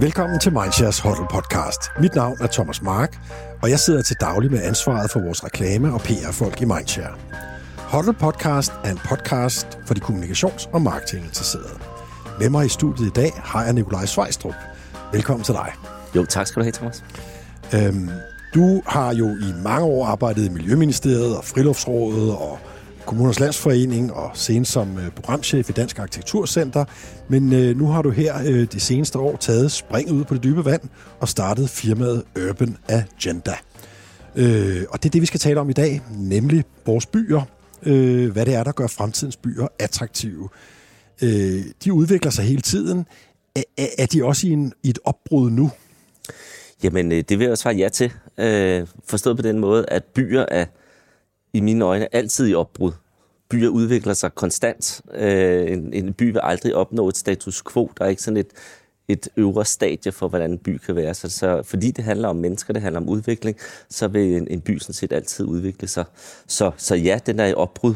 Velkommen 0.00 0.40
til 0.40 0.52
Mindshares 0.52 1.00
Huddle 1.00 1.26
podcast. 1.30 1.80
Mit 2.00 2.14
navn 2.14 2.36
er 2.40 2.46
Thomas 2.46 2.82
Mark, 2.82 3.18
og 3.62 3.70
jeg 3.70 3.78
sidder 3.78 4.02
til 4.02 4.16
daglig 4.20 4.50
med 4.50 4.62
ansvaret 4.62 5.10
for 5.10 5.20
vores 5.20 5.44
reklame- 5.44 5.94
og 5.94 6.00
PR-folk 6.00 6.62
i 6.62 6.64
Mindshare. 6.64 7.14
Huddle 7.92 8.12
podcast 8.12 8.72
er 8.84 8.90
en 8.90 8.98
podcast 9.04 9.78
for 9.86 9.94
de 9.94 10.00
kommunikations- 10.00 10.68
og 10.72 10.82
marketinginteresserede. 10.82 11.78
Med 12.40 12.50
mig 12.50 12.66
i 12.66 12.68
studiet 12.68 13.06
i 13.06 13.10
dag 13.10 13.32
har 13.44 13.64
jeg 13.64 13.72
Nikolaj 13.72 14.06
Svejstrup. 14.06 14.54
Velkommen 15.12 15.44
til 15.44 15.54
dig. 15.54 15.72
Jo, 16.16 16.24
tak 16.24 16.46
skal 16.46 16.60
du 16.60 16.64
have, 16.64 16.72
Thomas. 16.72 17.04
Øhm, 17.74 18.10
du 18.54 18.82
har 18.86 19.14
jo 19.14 19.28
i 19.28 19.52
mange 19.64 19.86
år 19.86 20.06
arbejdet 20.06 20.44
i 20.44 20.48
Miljøministeriet 20.48 21.36
og 21.36 21.44
Friluftsrådet 21.44 22.30
og 22.30 22.58
Kommuners 23.06 23.40
Landsforening 23.40 24.12
og 24.12 24.30
senest 24.34 24.72
som 24.72 24.98
øh, 24.98 25.10
programchef 25.10 25.70
i 25.70 25.72
Dansk 25.72 25.98
Arkitekturcenter. 25.98 26.84
Men 27.28 27.52
øh, 27.52 27.76
nu 27.76 27.86
har 27.86 28.02
du 28.02 28.10
her 28.10 28.38
øh, 28.46 28.66
de 28.72 28.80
seneste 28.80 29.18
år 29.18 29.36
taget 29.36 29.72
springet 29.72 30.12
ud 30.12 30.24
på 30.24 30.34
det 30.34 30.44
dybe 30.44 30.64
vand 30.64 30.80
og 31.20 31.28
startet 31.28 31.70
firmaet 31.70 32.24
Urban 32.48 32.76
Agenda. 32.88 33.54
Øh, 34.36 34.84
og 34.90 35.02
det 35.02 35.08
er 35.08 35.10
det, 35.10 35.20
vi 35.20 35.26
skal 35.26 35.40
tale 35.40 35.60
om 35.60 35.70
i 35.70 35.72
dag, 35.72 36.02
nemlig 36.10 36.64
vores 36.86 37.06
byer. 37.06 37.42
Øh, 37.82 38.32
hvad 38.32 38.46
det 38.46 38.54
er, 38.54 38.64
der 38.64 38.72
gør 38.72 38.86
fremtidens 38.86 39.36
byer 39.36 39.66
attraktive. 39.78 40.48
Øh, 41.22 41.64
de 41.84 41.92
udvikler 41.92 42.30
sig 42.30 42.44
hele 42.44 42.62
tiden. 42.62 43.06
Er, 43.56 43.86
er 43.98 44.06
de 44.06 44.24
også 44.24 44.46
i, 44.46 44.50
en, 44.50 44.72
i 44.82 44.90
et 44.90 44.98
opbrud 45.04 45.50
nu? 45.50 45.70
Jamen, 46.82 47.12
øh, 47.12 47.24
det 47.28 47.38
vil 47.38 47.46
jeg 47.46 47.58
svare 47.58 47.74
ja 47.74 47.88
til. 47.88 48.12
Øh, 48.38 48.86
forstået 49.04 49.36
på 49.36 49.42
den 49.42 49.58
måde, 49.58 49.84
at 49.88 50.04
byer 50.04 50.44
er 50.48 50.64
i 51.56 51.60
mine 51.60 51.84
øjne 51.84 52.14
altid 52.14 52.48
i 52.48 52.54
opbrud. 52.54 52.92
Byer 53.48 53.68
udvikler 53.68 54.14
sig 54.14 54.34
konstant. 54.34 55.00
Øh, 55.14 55.70
en, 55.72 55.92
en 55.92 56.12
by 56.14 56.32
vil 56.32 56.40
aldrig 56.42 56.74
opnå 56.74 57.08
et 57.08 57.16
status 57.16 57.62
quo. 57.72 57.90
Der 57.98 58.04
er 58.04 58.08
ikke 58.08 58.22
sådan 58.22 58.36
et, 58.36 58.50
et 59.08 59.28
øvre 59.36 59.64
stadie 59.64 60.12
for, 60.12 60.28
hvordan 60.28 60.50
en 60.50 60.58
by 60.58 60.78
kan 60.78 60.96
være. 60.96 61.14
Så, 61.14 61.28
så 61.28 61.62
fordi 61.62 61.90
det 61.90 62.04
handler 62.04 62.28
om 62.28 62.36
mennesker, 62.36 62.72
det 62.72 62.82
handler 62.82 63.00
om 63.00 63.08
udvikling, 63.08 63.56
så 63.90 64.08
vil 64.08 64.36
en, 64.36 64.48
en 64.50 64.60
by 64.60 64.78
sådan 64.78 64.94
set 64.94 65.12
altid 65.12 65.44
udvikle 65.44 65.88
sig. 65.88 66.04
Så, 66.46 66.70
så 66.76 66.94
ja, 66.94 67.18
den 67.26 67.40
er 67.40 67.46
i 67.46 67.54
opbrud. 67.54 67.94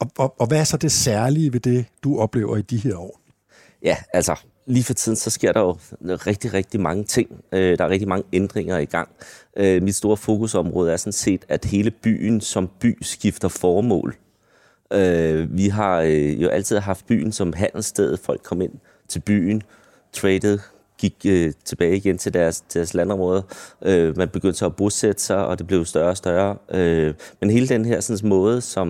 Og, 0.00 0.10
og, 0.18 0.34
og 0.40 0.46
hvad 0.46 0.60
er 0.60 0.64
så 0.64 0.76
det 0.76 0.92
særlige 0.92 1.52
ved 1.52 1.60
det, 1.60 1.84
du 2.04 2.18
oplever 2.18 2.56
i 2.56 2.62
de 2.62 2.76
her 2.76 2.96
år? 2.96 3.20
Ja, 3.82 3.96
altså, 4.12 4.34
lige 4.66 4.84
for 4.84 4.94
tiden, 4.94 5.16
så 5.16 5.30
sker 5.30 5.52
der 5.52 5.60
jo 5.60 5.76
rigtig, 6.00 6.54
rigtig 6.54 6.80
mange 6.80 7.04
ting. 7.04 7.44
Øh, 7.52 7.78
der 7.78 7.84
er 7.84 7.88
rigtig 7.88 8.08
mange 8.08 8.26
ændringer 8.32 8.78
i 8.78 8.84
gang. 8.84 9.08
Øh, 9.56 9.82
mit 9.82 9.94
store 9.94 10.16
fokusområde 10.16 10.92
er 10.92 10.96
sådan 10.96 11.12
set, 11.12 11.44
at 11.48 11.64
hele 11.64 11.90
byen 11.90 12.40
som 12.40 12.70
by 12.80 12.98
skifter 13.02 13.48
formål. 13.48 14.16
Øh, 14.92 15.56
vi 15.56 15.68
har 15.68 16.00
øh, 16.00 16.42
jo 16.42 16.48
altid 16.48 16.78
haft 16.78 17.06
byen 17.06 17.32
som 17.32 17.52
handelssted. 17.52 18.16
Folk 18.16 18.40
kom 18.42 18.60
ind 18.60 18.72
til 19.08 19.20
byen, 19.20 19.62
traded, 20.12 20.58
gik 20.98 21.14
øh, 21.26 21.52
tilbage 21.64 21.96
igen 21.96 22.18
til 22.18 22.34
deres, 22.34 22.60
deres 22.60 22.94
landområder. 22.94 23.42
Øh, 23.82 24.16
man 24.16 24.28
begyndte 24.28 24.58
så 24.58 24.66
at 24.66 24.76
bosætte 24.76 25.22
sig, 25.22 25.46
og 25.46 25.58
det 25.58 25.66
blev 25.66 25.84
større 25.84 26.08
og 26.08 26.16
større. 26.16 26.56
Øh, 26.70 27.14
men 27.40 27.50
hele 27.50 27.68
den 27.68 27.84
her 27.84 28.00
sådan, 28.00 28.28
måde, 28.28 28.60
som 28.60 28.86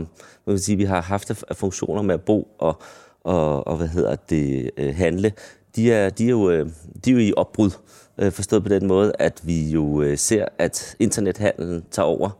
man 0.46 0.56
kan 0.56 0.58
sige, 0.58 0.76
vi 0.76 0.84
har 0.84 1.00
haft 1.00 1.44
af 1.48 1.56
funktioner 1.56 2.02
med 2.02 2.14
at 2.14 2.22
bo 2.22 2.48
og, 2.58 2.82
og, 3.24 3.66
og 3.66 3.76
hvad 3.76 3.88
hedder 3.88 4.16
det, 4.16 4.70
øh, 4.76 4.94
handle, 4.94 5.32
de 5.76 5.92
er, 5.92 6.10
de 6.10 6.24
er, 6.24 6.30
jo, 6.30 6.50
øh, 6.50 6.68
de 7.04 7.10
er 7.10 7.14
jo 7.14 7.20
i 7.20 7.32
opbrud. 7.36 7.70
Øh, 8.18 8.32
forstået 8.32 8.62
på 8.62 8.68
den 8.68 8.86
måde, 8.86 9.12
at 9.18 9.40
vi 9.42 9.70
jo 9.70 10.02
øh, 10.02 10.18
ser, 10.18 10.46
at 10.58 10.96
internethandlen 10.98 11.84
tager 11.90 12.06
over 12.06 12.30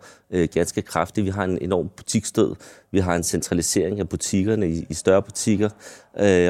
ganske 0.47 0.83
kraftigt. 0.83 1.25
Vi 1.25 1.31
har 1.31 1.45
en 1.45 1.59
enorm 1.62 1.89
butikstød. 1.97 2.55
Vi 2.91 2.98
har 2.98 3.17
en 3.17 3.23
centralisering 3.23 4.01
af 4.01 4.09
butikkerne 4.09 4.70
i, 4.70 4.87
i 4.89 4.95
større 4.95 5.23
butikker. 5.23 5.70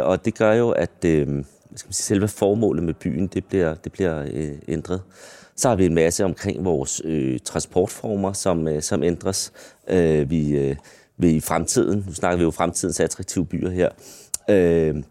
Og 0.02 0.24
det 0.24 0.38
gør 0.38 0.52
jo, 0.52 0.70
at 0.70 0.90
hvad 1.00 1.44
skal 1.76 1.88
man 1.88 1.92
sige, 1.92 2.04
selve 2.04 2.28
formålet 2.28 2.84
med 2.84 2.94
byen, 2.94 3.26
det 3.26 3.44
bliver, 3.44 3.74
det 3.74 3.92
bliver 3.92 4.24
ændret. 4.68 5.02
Så 5.56 5.68
har 5.68 5.76
vi 5.76 5.86
en 5.86 5.94
masse 5.94 6.24
omkring 6.24 6.64
vores 6.64 7.02
øh, 7.04 7.38
transportformer, 7.44 8.32
som, 8.32 8.68
øh, 8.68 8.82
som 8.82 9.02
ændres. 9.02 9.52
Øh, 9.88 10.30
vi 10.30 10.56
øh, 10.56 10.76
vil 11.18 11.36
i 11.36 11.40
fremtiden, 11.40 12.04
nu 12.06 12.14
snakker 12.14 12.36
vi 12.36 12.44
jo 12.44 12.50
fremtidens 12.50 13.00
attraktive 13.00 13.46
byer 13.46 13.70
her, 13.70 13.88
øh, 14.50 15.02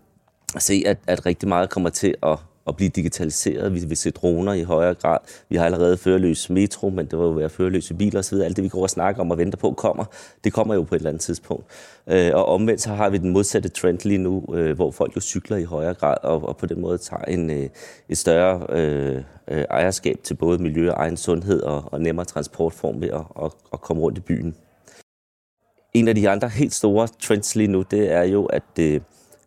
se, 0.62 0.84
at, 0.86 0.98
at 1.08 1.26
rigtig 1.26 1.50
meget 1.50 1.70
kommer 1.70 1.90
til 1.90 2.16
at, 2.24 2.38
at 2.68 2.76
blive 2.76 2.90
digitaliseret. 2.90 3.74
Vi 3.74 3.86
vil 3.86 3.98
se 3.98 4.12
droner 4.12 4.54
i 4.54 4.64
højere 4.64 4.94
grad. 4.94 5.18
Vi 5.50 5.56
har 5.56 5.66
allerede 5.66 5.98
førerløs 5.98 6.50
metro, 6.50 6.90
men 6.90 7.06
det 7.06 7.20
vil 7.20 7.26
jo 7.26 7.32
være 7.32 7.50
førerløse 7.50 7.94
biler 7.94 8.20
osv. 8.20 8.36
Alt 8.36 8.56
det, 8.56 8.64
vi 8.64 8.70
går 8.70 8.82
og 8.82 8.90
snakker 8.90 9.22
om 9.22 9.32
og 9.32 9.38
venter 9.38 9.58
på, 9.58 9.72
kommer. 9.72 10.06
Det 10.44 10.54
kommer 10.54 10.76
jo 10.76 10.84
på 10.84 10.96
et 10.96 11.00
eller 11.00 11.10
andet 11.10 11.22
tidspunkt. 11.22 11.66
Øh, 12.08 12.32
og 12.34 12.46
omvendt 12.46 12.82
så 12.82 12.90
har 12.90 13.10
vi 13.10 13.18
den 13.18 13.30
modsatte 13.30 13.70
trend 13.70 14.00
lige 14.04 14.18
nu, 14.18 14.46
øh, 14.54 14.76
hvor 14.76 14.92
folk 14.92 15.16
jo 15.16 15.22
cykler 15.22 15.58
i 15.58 15.64
højere 15.64 15.94
grad, 15.94 16.18
og, 16.24 16.48
og 16.48 16.58
på 16.58 16.66
den 16.66 16.82
måde 16.82 16.98
tager 16.98 17.24
en, 17.24 17.50
øh, 17.50 17.70
et 18.10 18.18
større 18.18 18.66
øh, 18.70 19.24
øh 19.48 19.66
ejerskab 19.70 20.18
til 20.24 20.34
både 20.34 20.62
miljø 20.64 20.92
og 20.92 20.98
egen 20.98 21.18
sundhed 21.18 21.62
og, 21.62 21.94
og 21.94 22.02
nemmere 22.02 22.26
transportform 22.26 23.02
ved 23.02 23.10
at, 23.10 23.24
at, 23.44 23.52
at 23.74 23.82
komme 23.82 24.02
rundt 24.02 24.18
i 24.18 24.22
byen. 24.22 24.56
En 25.94 26.08
af 26.08 26.16
de 26.16 26.30
andre 26.30 26.50
helt 26.50 26.74
store 26.74 27.08
trends 27.08 27.56
lige 27.56 27.68
nu, 27.68 27.82
det 27.82 28.12
er 28.12 28.24
jo, 28.24 28.46
at 28.46 28.80
øh, 28.80 29.02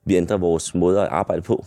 vi 0.09 0.17
ændrer 0.17 0.37
vores 0.37 0.75
måde 0.75 1.01
at 1.01 1.09
arbejde 1.11 1.43
på. 1.43 1.67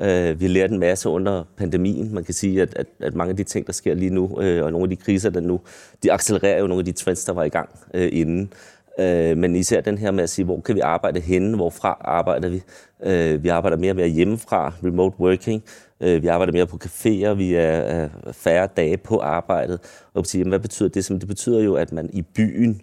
Øh, 0.00 0.40
vi 0.40 0.44
har 0.44 0.52
lært 0.52 0.70
en 0.70 0.78
masse 0.78 1.08
under 1.08 1.44
pandemien. 1.56 2.14
Man 2.14 2.24
kan 2.24 2.34
sige, 2.34 2.62
at, 2.62 2.74
at, 2.76 2.86
at 3.00 3.14
mange 3.14 3.30
af 3.30 3.36
de 3.36 3.44
ting, 3.44 3.66
der 3.66 3.72
sker 3.72 3.94
lige 3.94 4.10
nu, 4.10 4.40
øh, 4.40 4.64
og 4.64 4.72
nogle 4.72 4.84
af 4.84 4.90
de 4.90 4.96
kriser, 4.96 5.30
der 5.30 5.40
nu, 5.40 5.60
de 6.02 6.12
accelererer 6.12 6.60
jo 6.60 6.66
nogle 6.66 6.80
af 6.80 6.84
de 6.84 6.92
trends, 6.92 7.24
der 7.24 7.32
var 7.32 7.44
i 7.44 7.48
gang 7.48 7.68
øh, 7.94 8.08
inden. 8.12 8.52
Øh, 9.00 9.36
men 9.36 9.56
især 9.56 9.80
den 9.80 9.98
her 9.98 10.10
med 10.10 10.22
at 10.22 10.30
sige, 10.30 10.44
hvor 10.44 10.60
kan 10.60 10.74
vi 10.74 10.80
arbejde 10.80 11.20
henne, 11.20 11.56
hvorfra 11.56 11.96
arbejder 12.00 12.48
vi? 12.48 12.62
Øh, 13.02 13.42
vi 13.42 13.48
arbejder 13.48 13.76
mere 13.76 13.92
og 13.92 13.96
mere 13.96 14.08
hjemmefra, 14.08 14.72
remote 14.84 15.20
working. 15.20 15.62
Øh, 16.00 16.22
vi 16.22 16.26
arbejder 16.26 16.52
mere 16.52 16.66
på 16.66 16.78
caféer, 16.84 17.34
vi 17.34 17.54
er, 17.54 17.60
er 17.60 18.08
færre 18.32 18.68
dage 18.76 18.96
på 18.96 19.18
arbejdet. 19.18 19.80
Og 20.14 20.26
sige, 20.26 20.40
jamen, 20.40 20.50
hvad 20.50 20.60
betyder 20.60 20.88
det? 20.88 21.08
det 21.08 21.28
betyder 21.28 21.60
jo, 21.60 21.74
at 21.74 21.92
man 21.92 22.10
i 22.12 22.22
byen 22.22 22.80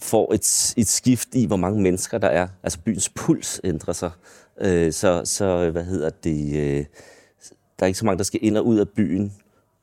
får 0.00 0.34
et, 0.34 0.74
et 0.76 0.88
skift 0.88 1.28
i, 1.34 1.46
hvor 1.46 1.56
mange 1.56 1.82
mennesker 1.82 2.18
der 2.18 2.28
er. 2.28 2.48
Altså 2.62 2.78
byens 2.84 3.08
puls 3.08 3.60
ændrer 3.64 3.92
sig. 3.92 4.10
Øh, 4.60 4.92
så, 4.92 5.22
så, 5.24 5.70
hvad 5.70 5.84
hedder 5.84 6.10
det, 6.10 6.56
øh, 6.56 6.84
der 7.78 7.82
er 7.82 7.86
ikke 7.86 7.98
så 7.98 8.04
mange, 8.04 8.18
der 8.18 8.24
skal 8.24 8.40
ind 8.42 8.56
og 8.56 8.66
ud 8.66 8.78
af 8.78 8.88
byen, 8.88 9.32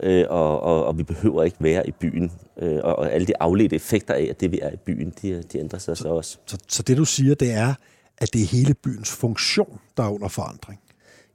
øh, 0.03 0.25
og, 0.29 0.59
og, 0.59 0.85
og 0.85 0.97
vi 0.97 1.03
behøver 1.03 1.44
ikke 1.44 1.57
være 1.59 1.88
i 1.88 1.91
byen. 1.91 2.31
Øh, 2.61 2.79
og, 2.83 2.95
og 2.95 3.11
alle 3.11 3.27
de 3.27 3.41
afledte 3.41 3.75
effekter 3.75 4.13
af, 4.13 4.27
at 4.29 4.41
det 4.41 4.51
vi 4.51 4.59
er 4.61 4.72
i 4.72 4.77
byen, 4.85 5.13
de, 5.22 5.44
de 5.44 5.59
ændrer 5.59 5.79
sig 5.79 5.97
så, 5.97 6.03
så 6.03 6.09
også. 6.09 6.38
Så, 6.45 6.57
så 6.67 6.83
det 6.83 6.97
du 6.97 7.05
siger, 7.05 7.35
det 7.35 7.51
er, 7.51 7.73
at 8.17 8.33
det 8.33 8.41
er 8.41 8.45
hele 8.45 8.73
byens 8.73 9.11
funktion, 9.11 9.79
der 9.97 10.03
er 10.03 10.09
under 10.09 10.28
forandring? 10.28 10.79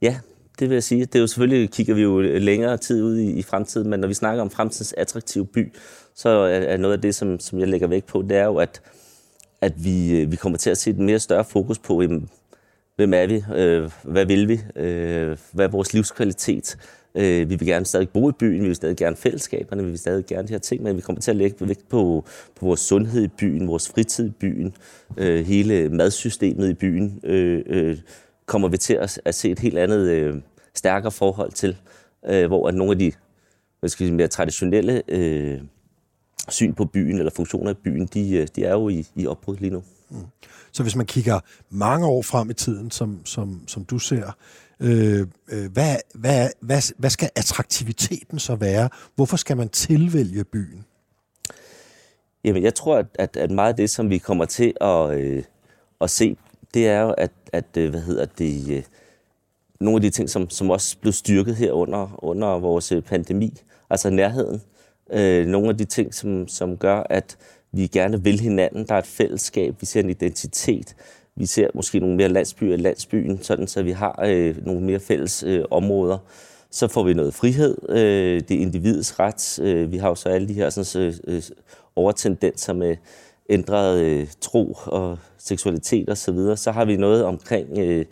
Ja, 0.01 0.19
det 0.59 0.69
vil 0.69 0.75
jeg 0.75 0.83
sige. 0.83 1.05
Det 1.05 1.15
er 1.15 1.19
jo 1.19 1.27
selvfølgelig, 1.27 1.71
kigger 1.71 1.93
vi 1.93 2.01
jo 2.01 2.19
længere 2.21 2.77
tid 2.77 3.03
ud 3.03 3.17
i, 3.17 3.31
i 3.31 3.41
fremtiden, 3.41 3.89
men 3.89 3.99
når 3.99 4.07
vi 4.07 4.13
snakker 4.13 4.41
om 4.41 4.49
fremtidens 4.49 4.93
attraktive 4.97 5.45
by, 5.45 5.73
så 6.15 6.29
er 6.29 6.77
noget 6.77 6.93
af 6.93 7.01
det, 7.01 7.15
som, 7.15 7.39
som 7.39 7.59
jeg 7.59 7.67
lægger 7.67 7.87
vægt 7.87 8.05
på, 8.05 8.21
det 8.21 8.37
er 8.37 8.45
jo, 8.45 8.55
at, 8.55 8.81
at 9.61 9.83
vi, 9.83 10.21
øh, 10.21 10.31
vi 10.31 10.35
kommer 10.35 10.57
til 10.57 10.69
at 10.69 10.77
se 10.77 10.89
et 10.89 10.97
mere 10.97 11.19
større 11.19 11.45
fokus 11.45 11.79
på, 11.79 12.03
hvem 12.95 13.13
er 13.13 13.27
vi, 13.27 13.43
øh, 13.55 13.91
hvad 14.03 14.25
vil 14.25 14.47
vi, 14.47 14.59
øh, 14.75 15.37
hvad 15.51 15.65
er 15.65 15.69
vores 15.69 15.93
livskvalitet. 15.93 16.77
Øh, 17.15 17.49
vi 17.49 17.55
vil 17.55 17.67
gerne 17.67 17.85
stadig 17.85 18.09
bo 18.09 18.29
i 18.29 18.33
byen, 18.39 18.61
vi 18.61 18.67
vil 18.67 18.75
stadig 18.75 18.97
gerne 18.97 19.15
fællesskaberne, 19.15 19.83
vi 19.83 19.89
vil 19.89 19.99
stadig 19.99 20.25
gerne 20.25 20.47
de 20.47 20.53
her 20.53 20.59
ting, 20.59 20.83
men 20.83 20.95
vi 20.95 21.01
kommer 21.01 21.21
til 21.21 21.31
at 21.31 21.37
lægge 21.37 21.67
vægt 21.67 21.89
på, 21.89 22.25
på 22.55 22.65
vores 22.65 22.79
sundhed 22.79 23.23
i 23.23 23.27
byen, 23.27 23.67
vores 23.67 23.89
fritid 23.89 24.27
i 24.27 24.33
byen, 24.39 24.75
øh, 25.17 25.45
hele 25.45 25.89
madsystemet 25.89 26.69
i 26.69 26.73
byen, 26.73 27.19
øh, 27.23 27.63
øh, 27.67 27.97
kommer 28.47 28.67
vi 28.67 28.77
til 28.77 28.93
at, 28.93 29.21
at 29.25 29.35
se 29.35 29.51
et 29.51 29.59
helt 29.59 29.77
andet, 29.77 30.09
øh, 30.09 30.41
stærkere 30.73 31.11
forhold 31.11 31.51
til, 31.51 31.77
øh, 32.25 32.47
hvor 32.47 32.67
at 32.67 32.75
nogle 32.75 32.91
af 32.91 32.99
de 32.99 33.11
hvad 33.79 33.89
skal 33.89 34.05
sige, 34.05 34.15
mere 34.15 34.27
traditionelle 34.27 35.01
øh, 35.07 35.61
syn 36.49 36.73
på 36.73 36.85
byen 36.85 37.17
eller 37.17 37.31
funktioner 37.31 37.71
i 37.71 37.73
byen, 37.73 38.05
de, 38.05 38.35
øh, 38.35 38.47
de 38.55 38.65
er 38.65 38.71
jo 38.71 38.89
i, 38.89 39.05
i 39.15 39.27
opbrud 39.27 39.57
lige 39.57 39.73
nu. 39.73 39.83
Mm. 40.09 40.25
Så 40.71 40.83
hvis 40.83 40.95
man 40.95 41.05
kigger 41.05 41.39
mange 41.69 42.07
år 42.07 42.21
frem 42.21 42.49
i 42.49 42.53
tiden, 42.53 42.91
som, 42.91 43.25
som, 43.25 43.63
som 43.67 43.85
du 43.85 43.99
ser, 43.99 44.31
øh, 44.79 45.27
øh, 45.51 45.71
hvad, 45.71 45.95
hvad, 46.15 46.49
hvad, 46.59 46.93
hvad 46.97 47.09
skal 47.09 47.29
attraktiviteten 47.35 48.39
så 48.39 48.55
være? 48.55 48.89
Hvorfor 49.15 49.37
skal 49.37 49.57
man 49.57 49.69
tilvælge 49.69 50.43
byen? 50.43 50.85
Jamen, 52.43 52.63
jeg 52.63 52.75
tror, 52.75 53.03
at, 53.15 53.37
at 53.37 53.51
meget 53.51 53.69
af 53.69 53.75
det, 53.75 53.89
som 53.89 54.09
vi 54.09 54.17
kommer 54.17 54.45
til 54.45 54.73
at, 54.81 55.19
øh, 55.19 55.43
at 56.01 56.09
se, 56.09 56.37
det 56.77 56.87
er 56.87 57.01
jo, 57.01 57.09
at, 57.09 57.31
at 57.53 57.77
øh, 57.77 57.89
hvad 57.89 58.01
hedder 58.01 58.25
det, 58.25 58.69
øh, 58.69 58.83
nogle 59.79 59.95
af 59.95 60.01
de 60.01 60.09
ting, 60.09 60.29
som, 60.29 60.49
som 60.49 60.69
også 60.69 60.97
blev 61.01 61.13
styrket 61.13 61.55
her 61.55 61.71
under, 61.71 62.19
under 62.23 62.47
vores 62.47 62.91
øh, 62.91 63.01
pandemi, 63.01 63.53
altså 63.89 64.09
nærheden. 64.09 64.61
Øh, 65.13 65.45
nogle 65.45 65.69
af 65.69 65.77
de 65.77 65.85
ting, 65.85 66.13
som, 66.13 66.47
som 66.47 66.77
gør, 66.77 67.03
at 67.09 67.37
vi 67.71 67.87
gerne 67.87 68.23
vil 68.23 68.39
hinanden. 68.39 68.85
Der 68.87 68.93
er 68.95 68.99
et 68.99 69.05
fællesskab, 69.05 69.75
vi 69.79 69.85
ser 69.85 69.99
en 69.99 70.09
identitet. 70.09 70.95
Vi 71.35 71.45
ser 71.45 71.67
måske 71.73 71.99
nogle 71.99 72.15
mere 72.15 72.29
landsbyer 72.29 72.73
i 72.73 72.77
landsbyen, 72.77 73.43
sådan 73.43 73.67
så 73.67 73.83
vi 73.83 73.91
har 73.91 74.19
øh, 74.25 74.65
nogle 74.65 74.81
mere 74.81 74.99
fælles 74.99 75.43
øh, 75.43 75.65
områder. 75.71 76.17
Så 76.71 76.87
får 76.87 77.03
vi 77.03 77.13
noget 77.13 77.33
frihed. 77.33 77.77
Øh, 77.89 78.41
det 78.49 78.51
er 78.51 78.61
individets 78.61 79.19
ret. 79.19 79.59
Øh, 79.59 79.91
vi 79.91 79.97
har 79.97 80.09
jo 80.09 80.15
så 80.15 80.29
alle 80.29 80.47
de 80.47 80.53
her 80.53 80.69
sådan, 80.69 81.13
øh, 81.27 81.41
overtendenser 81.95 82.73
med 82.73 82.95
ændret 83.49 83.99
øh, 83.99 84.27
tro 84.41 84.77
og 84.85 85.17
seksualitet 85.37 86.09
osv. 86.09 86.15
Så, 86.15 86.31
videre. 86.31 86.57
så 86.57 86.71
har 86.71 86.85
vi 86.85 86.95
noget 86.95 87.23
omkring, 87.23 87.77
øh, 87.77 88.05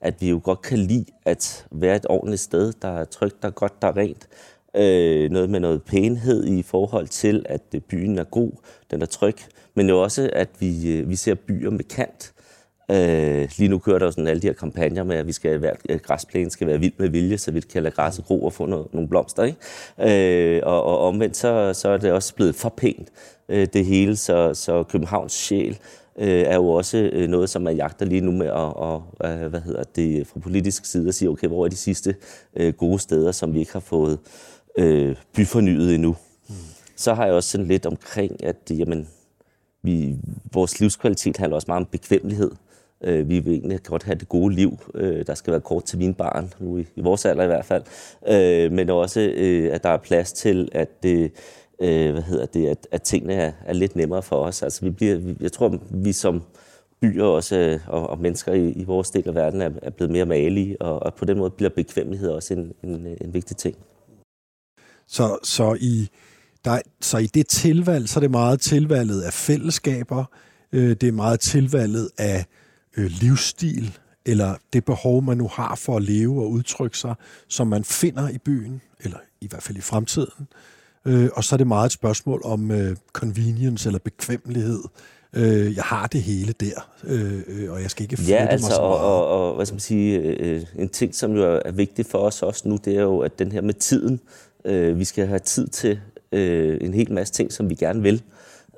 at 0.00 0.14
vi 0.20 0.30
jo 0.30 0.40
godt 0.44 0.62
kan 0.62 0.78
lide 0.78 1.06
at 1.24 1.66
være 1.70 1.96
et 1.96 2.06
ordentligt 2.08 2.40
sted, 2.40 2.72
der 2.82 2.88
er 2.88 3.04
trygt, 3.04 3.42
der 3.42 3.48
er 3.48 3.52
godt, 3.52 3.82
der 3.82 3.88
er 3.88 3.96
rent. 3.96 4.28
Øh, 4.76 5.30
noget 5.30 5.50
med 5.50 5.60
noget 5.60 5.82
pænhed 5.82 6.46
i 6.46 6.62
forhold 6.62 7.08
til, 7.08 7.46
at 7.48 7.62
øh, 7.74 7.80
byen 7.80 8.18
er 8.18 8.24
god, 8.24 8.50
den 8.90 9.02
er 9.02 9.06
tryg, 9.06 9.36
men 9.74 9.88
jo 9.88 10.02
også, 10.02 10.30
at 10.32 10.48
vi, 10.58 10.98
øh, 10.98 11.08
vi 11.08 11.16
ser 11.16 11.34
byer 11.34 11.70
med 11.70 11.84
kant. 11.84 12.32
Øh, 12.90 13.48
lige 13.58 13.68
nu 13.68 13.78
kører 13.78 13.98
der 13.98 14.06
jo 14.06 14.12
sådan 14.12 14.28
alle 14.28 14.42
de 14.42 14.46
her 14.46 14.54
kampagner 14.54 15.02
med, 15.02 15.16
at 15.16 15.26
vi 15.26 15.32
skal 15.32 15.62
være, 15.62 15.74
øh, 15.88 15.98
græsplænen 16.00 16.50
skal 16.50 16.66
være 16.66 16.80
vild 16.80 16.92
med 16.96 17.08
vilje, 17.08 17.38
så 17.38 17.50
vi 17.50 17.60
kan 17.60 17.82
lade 17.82 17.94
græsset 17.94 18.24
gro 18.24 18.44
og 18.44 18.52
få 18.52 18.66
noget, 18.66 18.94
nogle 18.94 19.08
blomster. 19.08 19.42
Ikke? 19.42 20.56
Øh, 20.56 20.62
og, 20.64 20.84
og 20.84 20.98
omvendt 20.98 21.36
så, 21.36 21.72
så 21.74 21.88
er 21.88 21.96
det 21.96 22.12
også 22.12 22.34
blevet 22.34 22.54
for 22.54 22.68
pænt, 22.68 23.08
øh, 23.52 23.66
det 23.72 23.84
hele, 23.84 24.16
så, 24.16 24.54
så 24.54 24.82
Københavns 24.82 25.32
sjæl 25.32 25.78
øh, 26.18 26.40
er 26.40 26.54
jo 26.54 26.68
også 26.68 27.10
øh, 27.12 27.28
noget, 27.28 27.50
som 27.50 27.62
man 27.62 27.76
jagter 27.76 28.06
lige 28.06 28.20
nu 28.20 28.32
med 28.32 28.46
at, 28.46 28.52
og, 28.52 29.02
øh, 29.24 29.46
hvad 29.46 29.60
hedder 29.60 29.82
det, 29.96 30.26
fra 30.26 30.40
politisk 30.40 30.84
side 30.84 31.08
at 31.08 31.14
sige, 31.14 31.28
okay, 31.28 31.48
hvor 31.48 31.64
er 31.64 31.68
de 31.68 31.76
sidste 31.76 32.14
øh, 32.56 32.72
gode 32.72 32.98
steder, 32.98 33.32
som 33.32 33.54
vi 33.54 33.58
ikke 33.58 33.72
har 33.72 33.80
fået 33.80 34.18
øh, 34.78 35.16
byfornyet 35.34 35.94
endnu. 35.94 36.16
Mm. 36.48 36.54
Så 36.96 37.14
har 37.14 37.24
jeg 37.24 37.34
også 37.34 37.48
sådan 37.48 37.66
lidt 37.66 37.86
omkring, 37.86 38.44
at 38.44 38.56
jamen, 38.70 39.08
vi, 39.82 40.16
vores 40.52 40.80
livskvalitet 40.80 41.36
handler 41.36 41.54
også 41.54 41.66
meget 41.68 41.80
om 41.80 41.88
bekvemmelighed. 41.92 42.50
Øh, 43.04 43.28
vi 43.28 43.38
vil 43.38 43.52
egentlig 43.52 43.82
godt 43.82 44.02
have 44.02 44.18
det 44.18 44.28
gode 44.28 44.54
liv. 44.54 44.78
Øh, 44.94 45.26
der 45.26 45.34
skal 45.34 45.50
være 45.50 45.60
kort 45.60 45.84
til 45.84 45.98
min 45.98 46.14
barn, 46.14 46.52
nu 46.60 46.78
i, 46.78 46.86
i 46.96 47.00
vores 47.00 47.24
alder 47.24 47.44
i 47.44 47.46
hvert 47.46 47.64
fald. 47.64 47.82
Øh, 48.28 48.72
men 48.72 48.90
også, 48.90 49.20
øh, 49.20 49.74
at 49.74 49.82
der 49.82 49.88
er 49.88 49.96
plads 49.96 50.32
til, 50.32 50.68
at 50.72 51.02
det, 51.02 51.32
øh, 51.82 52.12
hvad 52.12 52.22
hedder 52.22 52.46
det, 52.46 52.66
at, 52.68 52.86
at 52.90 53.02
tingene 53.02 53.34
er, 53.34 53.52
er 53.66 53.72
lidt 53.72 53.96
nemmere 53.96 54.22
for 54.22 54.36
os. 54.36 54.62
Altså, 54.62 54.84
vi 54.84 54.90
bliver, 54.90 55.34
jeg 55.40 55.52
tror, 55.52 55.78
vi 55.90 56.12
som 56.12 56.42
byer 57.00 57.24
også, 57.24 57.56
øh, 57.56 57.80
og, 57.86 58.10
og 58.10 58.18
mennesker 58.18 58.52
i, 58.52 58.72
i 58.72 58.84
vores 58.84 59.10
del 59.10 59.28
af 59.28 59.34
verden 59.34 59.60
er, 59.60 59.70
er 59.82 59.90
blevet 59.90 60.12
mere 60.12 60.26
malige, 60.26 60.82
og, 60.82 61.02
og 61.02 61.14
på 61.14 61.24
den 61.24 61.38
måde 61.38 61.50
bliver 61.50 61.70
bekvemmelighed 61.70 62.30
også 62.30 62.54
en, 62.54 62.72
en, 62.82 63.06
en 63.20 63.34
vigtig 63.34 63.56
ting. 63.56 63.76
Så, 65.06 65.38
så, 65.42 65.76
i, 65.80 66.08
der, 66.64 66.80
så 67.00 67.18
i 67.18 67.26
det 67.26 67.46
tilvalg, 67.46 68.08
så 68.08 68.18
er 68.18 68.20
det 68.20 68.30
meget 68.30 68.60
tilvalget 68.60 69.22
af 69.22 69.32
fællesskaber, 69.32 70.24
øh, 70.72 70.90
det 70.90 71.08
er 71.08 71.12
meget 71.12 71.40
tilvalget 71.40 72.10
af 72.18 72.44
øh, 72.96 73.10
livsstil, 73.20 73.98
eller 74.26 74.54
det 74.72 74.84
behov, 74.84 75.22
man 75.22 75.36
nu 75.36 75.48
har 75.48 75.74
for 75.74 75.96
at 75.96 76.02
leve 76.02 76.42
og 76.42 76.50
udtrykke 76.50 76.98
sig, 76.98 77.14
som 77.48 77.66
man 77.66 77.84
finder 77.84 78.28
i 78.28 78.38
byen, 78.38 78.80
eller 79.00 79.18
i 79.40 79.48
hvert 79.48 79.62
fald 79.62 79.78
i 79.78 79.80
fremtiden. 79.80 80.48
Øh, 80.50 80.81
og 81.32 81.44
så 81.44 81.54
er 81.54 81.56
det 81.56 81.66
meget 81.66 81.86
et 81.86 81.92
spørgsmål 81.92 82.40
om 82.44 82.70
øh, 82.70 82.96
convenience 83.12 83.88
eller 83.88 83.98
bekvemmelighed. 83.98 84.80
Øh, 85.36 85.76
jeg 85.76 85.84
har 85.84 86.06
det 86.06 86.22
hele 86.22 86.52
der, 86.52 86.90
øh, 87.04 87.42
øh 87.46 87.72
og 87.72 87.82
jeg 87.82 87.90
skal 87.90 88.02
ikke 88.02 88.16
flytte 88.16 88.32
ja, 88.32 88.46
altså, 88.46 88.66
mig 88.66 88.74
så 88.74 88.82
meget. 88.82 89.00
Og, 89.00 89.26
og, 89.26 89.48
og 89.48 89.54
hvad 89.54 89.66
skal 89.66 89.74
man 89.74 89.80
sige, 89.80 90.18
øh, 90.18 90.62
en 90.78 90.88
ting, 90.88 91.14
som 91.14 91.32
jo 91.32 91.60
er 91.64 91.72
vigtig 91.72 92.06
for 92.06 92.18
os 92.18 92.42
også 92.42 92.68
nu, 92.68 92.78
det 92.84 92.96
er 92.96 93.02
jo, 93.02 93.18
at 93.18 93.38
den 93.38 93.52
her 93.52 93.60
med 93.60 93.74
tiden, 93.74 94.20
øh, 94.64 94.98
vi 94.98 95.04
skal 95.04 95.26
have 95.26 95.38
tid 95.38 95.68
til 95.68 96.00
øh, 96.32 96.78
en 96.80 96.94
hel 96.94 97.12
masse 97.12 97.34
ting, 97.34 97.52
som 97.52 97.70
vi 97.70 97.74
gerne 97.74 98.02
vil. 98.02 98.22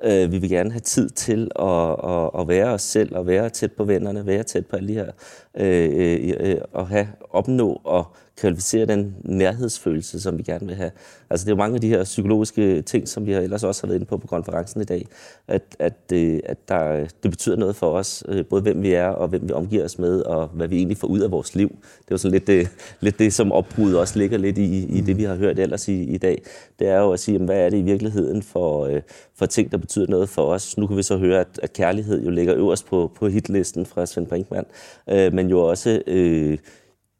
Øh, 0.04 0.32
vi 0.32 0.38
vil 0.38 0.50
gerne 0.50 0.70
have 0.70 0.80
tid 0.80 1.10
til 1.10 1.50
at, 1.58 1.90
at, 1.90 2.30
at 2.40 2.48
være 2.48 2.66
os 2.66 2.82
selv, 2.82 3.16
og 3.16 3.26
være 3.26 3.50
tæt 3.50 3.72
på 3.72 3.84
vennerne, 3.84 4.26
være 4.26 4.42
tæt 4.42 4.66
på 4.66 4.76
alle 4.76 4.88
de 4.88 4.94
her, 4.94 5.10
øh, 5.56 5.90
øh, 5.94 6.34
øh, 6.40 6.56
og 6.72 6.88
have, 6.88 7.08
opnå 7.30 7.80
og 7.84 8.16
kvalificere 8.36 8.86
den 8.86 9.16
nærhedsfølelse, 9.24 10.20
som 10.20 10.38
vi 10.38 10.42
gerne 10.42 10.66
vil 10.66 10.76
have. 10.76 10.90
Altså 11.30 11.44
det 11.44 11.50
er 11.50 11.54
jo 11.54 11.58
mange 11.58 11.74
af 11.74 11.80
de 11.80 11.88
her 11.88 12.04
psykologiske 12.04 12.82
ting, 12.82 13.08
som 13.08 13.26
vi 13.26 13.32
har 13.32 13.40
ellers 13.40 13.64
også 13.64 13.82
har 13.82 13.86
været 13.86 13.96
inde 13.96 14.06
på 14.06 14.16
på 14.16 14.26
konferencen 14.26 14.80
i 14.80 14.84
dag, 14.84 15.06
at, 15.48 15.62
at, 15.78 15.94
øh, 16.12 16.40
at 16.44 16.68
der, 16.68 17.06
det 17.22 17.30
betyder 17.30 17.56
noget 17.56 17.76
for 17.76 17.90
os, 17.90 18.24
øh, 18.28 18.44
både 18.46 18.62
hvem 18.62 18.82
vi 18.82 18.92
er 18.92 19.06
og 19.06 19.28
hvem 19.28 19.48
vi 19.48 19.52
omgiver 19.52 19.84
os 19.84 19.98
med, 19.98 20.20
og 20.20 20.48
hvad 20.48 20.68
vi 20.68 20.76
egentlig 20.76 20.96
får 20.96 21.08
ud 21.08 21.20
af 21.20 21.30
vores 21.30 21.54
liv. 21.54 21.68
Det 21.68 21.78
er 21.78 22.06
jo 22.10 22.18
sådan 22.18 22.32
lidt 22.32 22.46
det, 22.46 22.68
lidt 23.00 23.18
det 23.18 23.32
som 23.32 23.52
opbruddet 23.52 23.98
også 23.98 24.18
ligger 24.18 24.38
lidt 24.38 24.58
i, 24.58 24.86
i 24.86 25.00
det, 25.00 25.16
vi 25.16 25.24
har 25.24 25.34
hørt 25.34 25.58
ellers 25.58 25.88
i, 25.88 26.02
i 26.02 26.18
dag. 26.18 26.42
Det 26.78 26.88
er 26.88 26.98
jo 27.00 27.12
at 27.12 27.20
sige, 27.20 27.38
hvad 27.38 27.58
er 27.58 27.70
det 27.70 27.78
i 27.78 27.82
virkeligheden 27.82 28.42
for, 28.42 28.86
øh, 28.86 29.02
for 29.34 29.46
ting, 29.46 29.72
der 29.72 29.78
betyder 29.78 30.06
noget 30.06 30.28
for 30.28 30.42
os. 30.42 30.78
Nu 30.78 30.86
kan 30.86 30.96
vi 30.96 31.02
så 31.02 31.16
høre, 31.16 31.40
at, 31.40 31.60
at 31.62 31.72
kærlighed 31.72 32.24
jo 32.24 32.30
ligger 32.30 32.54
øverst 32.54 32.86
på, 32.86 33.12
på 33.14 33.28
hitlisten 33.28 33.86
fra 33.86 34.06
Svend 34.06 34.26
Brinkmann, 34.26 34.66
men 35.06 35.50
jo 35.50 35.60
også 35.60 36.02
øh, 36.06 36.58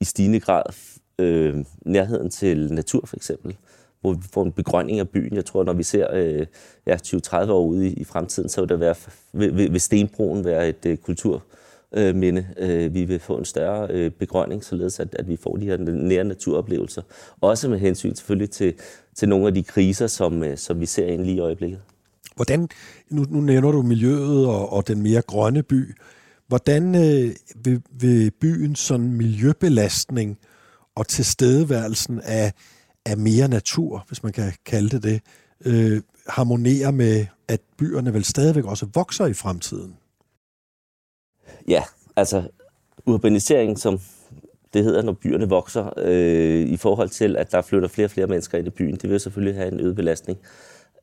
i 0.01 0.05
stigende 0.05 0.41
grad 0.41 0.63
øh, 1.19 1.65
nærheden 1.87 2.31
til 2.31 2.73
natur 2.73 3.07
for 3.07 3.17
eksempel, 3.17 3.57
hvor 4.01 4.13
vi 4.13 4.23
får 4.33 4.43
en 4.43 4.53
begrønning 4.53 4.99
af 4.99 5.09
byen. 5.09 5.37
Jeg 5.37 5.45
tror, 5.45 5.65
når 5.65 5.73
vi 5.73 5.83
ser 5.83 6.07
øh, 6.13 6.47
ja, 6.87 6.97
20-30 7.07 7.51
år 7.51 7.67
ude 7.67 7.89
i, 7.89 7.93
i 7.93 8.05
fremtiden, 8.05 8.49
så 8.49 8.61
vil 8.61 8.69
der 8.69 8.77
være, 8.77 8.95
vil, 9.33 9.73
vil 9.73 9.81
Stenbroen 9.81 10.45
være 10.45 10.69
et 10.69 10.87
øh, 10.87 10.97
kulturminde. 10.97 12.47
Øh, 12.59 12.95
vi 12.95 13.05
vil 13.05 13.19
få 13.19 13.39
en 13.39 13.45
større 13.45 13.89
øh, 13.91 14.11
begrønning, 14.11 14.65
således 14.65 15.01
at, 15.01 15.15
at 15.15 15.29
vi 15.29 15.37
får 15.37 15.57
de 15.57 15.67
her 15.67 15.77
nære 15.77 16.25
naturoplevelser. 16.25 17.03
Også 17.41 17.69
med 17.69 17.79
hensyn 17.79 18.15
selvfølgelig 18.15 18.51
til, 18.51 18.75
til 19.15 19.29
nogle 19.29 19.47
af 19.47 19.55
de 19.55 19.63
kriser, 19.63 20.07
som, 20.07 20.45
øh, 20.45 20.59
som 20.59 20.81
vi 20.81 20.87
ser 20.87 21.07
ind 21.07 21.23
lige 21.23 21.37
i 21.37 21.41
øjeblikket. 21.41 21.81
Hvordan, 22.37 22.69
nu, 23.11 23.25
nu 23.31 23.41
nævner 23.41 23.73
du 23.73 23.83
miljøet 23.83 24.47
og, 24.47 24.73
og 24.73 24.89
den 24.89 25.03
mere 25.03 25.23
grønne 25.23 25.63
by. 25.63 25.97
Hvordan 26.49 26.95
øh, 26.95 27.35
vil, 27.65 27.83
vil 28.01 28.31
byens 28.31 28.79
sådan 28.79 29.13
miljøbelastning 29.13 30.39
og 30.97 31.09
tilstedeværelsen 31.09 32.21
af, 32.21 32.53
af 33.07 33.17
mere 33.17 33.49
natur, 33.49 34.05
hvis 34.09 34.23
man 34.23 34.33
kan 34.33 34.53
kalde 34.67 34.89
det 34.89 35.03
det, 35.03 35.21
øh, 35.65 36.03
harmonerer 36.29 36.91
med, 36.91 37.27
at 37.49 37.61
byerne 37.79 38.15
vel 38.15 38.25
stadigvæk 38.25 38.65
også 38.65 38.87
vokser 38.95 39.27
i 39.27 39.35
fremtiden? 39.35 39.97
Ja, 41.69 41.83
altså 42.17 42.49
urbanisering, 43.07 43.79
som 43.79 44.01
det 44.75 44.85
hedder, 44.85 45.03
når 45.03 45.13
byerne 45.13 45.49
vokser, 45.49 45.93
øh, 45.97 46.69
i 46.69 46.77
forhold 46.77 47.09
til, 47.09 47.37
at 47.37 47.53
der 47.53 47.63
flytter 47.63 47.89
flere 47.89 48.07
og 48.07 48.11
flere 48.11 48.27
mennesker 48.27 48.59
ind 48.59 48.67
i 48.67 48.71
byen, 48.71 48.97
det 48.97 49.11
vil 49.11 49.21
selvfølgelig 49.21 49.55
have 49.55 49.73
en 49.73 49.81
øget 49.81 49.97
belastning. 49.97 50.39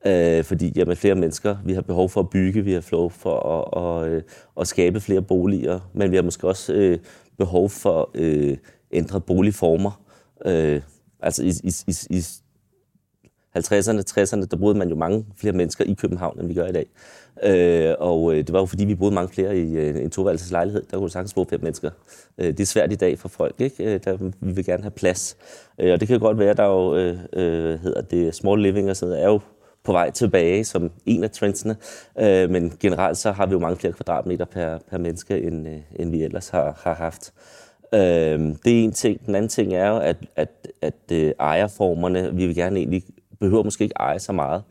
Øh, 0.06 0.44
fordi 0.44 0.72
jamen, 0.76 0.96
flere 0.96 1.14
mennesker, 1.14 1.56
vi 1.64 1.72
har 1.72 1.80
behov 1.82 2.08
for 2.08 2.20
at 2.20 2.30
bygge, 2.30 2.64
vi 2.64 2.72
har 2.72 2.84
behov 2.90 3.10
for 3.10 3.40
at, 3.40 4.04
at, 4.04 4.12
øh, 4.12 4.22
at 4.60 4.68
skabe 4.68 5.00
flere 5.00 5.22
boliger, 5.22 5.80
men 5.94 6.10
vi 6.10 6.16
har 6.16 6.22
måske 6.22 6.48
også 6.48 6.72
øh, 6.72 6.98
behov 7.38 7.70
for 7.70 8.10
øh, 8.14 8.56
ændret 8.92 9.24
boligformer. 9.24 10.00
Øh, 10.46 10.82
altså 11.20 11.42
i, 11.42 11.48
i, 11.48 11.72
i, 11.86 12.18
i 12.18 12.20
50'erne, 13.58 14.02
60'erne, 14.10 14.46
der 14.50 14.56
boede 14.60 14.78
man 14.78 14.88
jo 14.88 14.96
mange 14.96 15.26
flere 15.36 15.52
mennesker 15.52 15.84
i 15.84 15.94
København, 15.94 16.40
end 16.40 16.48
vi 16.48 16.54
gør 16.54 16.66
i 16.66 16.72
dag. 16.72 16.86
Øh, 17.42 17.94
og 17.98 18.32
øh, 18.32 18.38
det 18.38 18.52
var 18.52 18.58
jo 18.58 18.66
fordi, 18.66 18.84
vi 18.84 18.94
boede 18.94 19.14
mange 19.14 19.34
flere 19.34 19.58
i 19.58 19.76
øh, 19.76 20.02
en 20.02 20.10
toværelseslejlighed. 20.10 20.82
Der 20.90 20.98
kunne 20.98 21.10
sagtens 21.10 21.34
bo 21.34 21.44
fem 21.44 21.62
mennesker. 21.62 21.90
Øh, 22.38 22.46
det 22.46 22.60
er 22.60 22.66
svært 22.66 22.92
i 22.92 22.94
dag 22.94 23.18
for 23.18 23.28
folk, 23.28 23.54
ikke? 23.58 23.94
Øh, 23.94 24.00
der, 24.04 24.16
vi 24.40 24.52
vil 24.52 24.64
gerne 24.64 24.82
have 24.82 24.90
plads. 24.90 25.36
Øh, 25.78 25.92
og 25.92 26.00
det 26.00 26.08
kan 26.08 26.20
godt 26.20 26.38
være, 26.38 26.54
der 26.54 26.64
jo, 26.64 26.96
øh, 26.96 27.18
øh, 27.32 27.80
hedder 27.80 28.00
det, 28.00 28.34
small 28.34 28.62
living 28.62 28.90
og 28.90 28.96
sådan 28.96 29.10
noget, 29.10 29.24
er 29.24 29.28
jo 29.28 29.40
på 29.84 29.92
vej 29.92 30.10
tilbage 30.10 30.64
som 30.64 30.90
en 31.06 31.24
af 31.24 31.30
trendsene. 31.30 31.76
Øh, 32.20 32.50
men 32.50 32.72
generelt 32.80 33.18
så 33.18 33.32
har 33.32 33.46
vi 33.46 33.52
jo 33.52 33.58
mange 33.58 33.76
flere 33.76 33.92
kvadratmeter 33.92 34.44
per, 34.44 34.78
per 34.90 34.98
menneske, 34.98 35.42
end, 35.42 35.68
øh, 35.68 35.80
end 35.96 36.10
vi 36.10 36.22
ellers 36.22 36.48
har, 36.48 36.80
har 36.84 36.94
haft. 36.94 37.32
Øh, 37.94 38.56
det 38.64 38.80
er 38.80 38.84
en 38.84 38.92
ting. 38.92 39.26
Den 39.26 39.34
anden 39.34 39.48
ting 39.48 39.74
er 39.74 39.88
jo, 39.88 39.98
at, 39.98 40.16
at, 40.36 40.68
at 40.82 40.94
øh, 41.12 41.32
ejerformerne, 41.40 42.34
vi 42.34 42.46
vil 42.46 42.54
gerne 42.54 42.78
egentlig, 42.78 43.04
behøver 43.40 43.62
måske 43.62 43.84
ikke 43.84 43.96
eje 44.00 44.18
så 44.18 44.32
meget. 44.32 44.62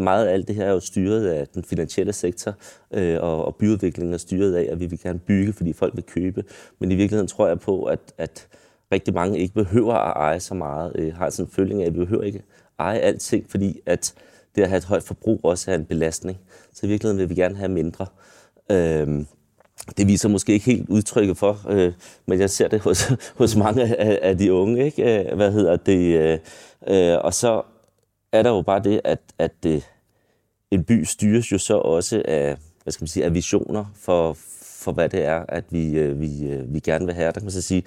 Meget 0.00 0.26
af 0.26 0.32
alt 0.32 0.48
det 0.48 0.56
her 0.56 0.64
er 0.64 0.72
jo 0.72 0.80
styret 0.80 1.26
af 1.26 1.48
den 1.48 1.64
finansielle 1.64 2.12
sektor, 2.12 2.54
øh, 2.94 3.18
og, 3.20 3.44
og 3.44 3.56
byudviklingen 3.56 4.14
er 4.14 4.18
styret 4.18 4.54
af, 4.54 4.68
at 4.72 4.80
vi 4.80 4.86
vil 4.86 5.00
gerne 5.00 5.18
bygge, 5.18 5.52
fordi 5.52 5.72
folk 5.72 5.96
vil 5.96 6.04
købe. 6.04 6.44
Men 6.78 6.92
i 6.92 6.94
virkeligheden 6.94 7.28
tror 7.28 7.48
jeg 7.48 7.60
på, 7.60 7.84
at, 7.84 8.00
at 8.18 8.48
rigtig 8.92 9.14
mange 9.14 9.38
ikke 9.38 9.54
behøver 9.54 9.94
at 9.94 10.12
eje 10.16 10.40
så 10.40 10.54
meget. 10.54 10.92
Øh, 10.94 11.14
har 11.14 11.30
sådan 11.30 11.46
en 11.46 11.52
føling 11.52 11.82
af, 11.82 11.86
at 11.86 11.94
vi 11.94 11.98
behøver 11.98 12.22
ikke 12.22 12.42
eje 12.78 12.98
alting, 12.98 13.50
fordi 13.50 13.80
at 13.86 14.14
det 14.54 14.62
at 14.62 14.68
have 14.68 14.78
et 14.78 14.84
højt 14.84 15.02
forbrug 15.02 15.40
også 15.42 15.70
er 15.70 15.74
en 15.74 15.84
belastning. 15.84 16.38
Så 16.72 16.86
i 16.86 16.88
virkeligheden 16.88 17.20
vil 17.20 17.28
vi 17.28 17.34
gerne 17.34 17.56
have 17.56 17.68
mindre. 17.68 18.06
Øh, 18.70 19.24
det 19.96 20.08
viser 20.08 20.28
måske 20.28 20.52
ikke 20.52 20.66
helt 20.66 20.88
udtrykket 20.88 21.36
for, 21.36 21.60
øh, 21.68 21.92
men 22.26 22.40
jeg 22.40 22.50
ser 22.50 22.68
det 22.68 22.80
hos, 22.80 23.12
hos 23.40 23.56
mange 23.56 23.96
af, 23.96 24.18
af 24.22 24.38
de 24.38 24.52
unge. 24.52 24.84
Ikke? 24.84 25.28
Øh, 25.28 25.36
hvad 25.36 25.52
hedder 25.52 25.76
det? 25.76 26.20
Øh, 26.20 26.38
øh, 26.86 27.18
og 27.24 27.34
så 27.34 27.62
er 28.32 28.42
der 28.42 28.50
jo 28.50 28.62
bare 28.62 28.82
det, 28.82 29.00
at, 29.04 29.20
at 29.38 29.54
øh, 29.66 29.82
en 30.70 30.84
by 30.84 31.04
styres 31.04 31.52
jo 31.52 31.58
så 31.58 31.78
også 31.78 32.22
af, 32.24 32.56
hvad 32.82 32.92
skal 32.92 33.02
man 33.02 33.08
sige, 33.08 33.24
af 33.24 33.34
visioner 33.34 33.84
for, 33.94 34.36
for 34.62 34.92
hvad 34.92 35.08
det 35.08 35.24
er, 35.24 35.44
at 35.48 35.64
vi, 35.70 35.98
øh, 35.98 36.20
vi, 36.20 36.48
øh, 36.48 36.74
vi 36.74 36.80
gerne 36.80 37.06
vil 37.06 37.14
have. 37.14 37.26
Der 37.26 37.32
kan 37.32 37.42
man 37.42 37.50
så 37.50 37.62
sige, 37.62 37.82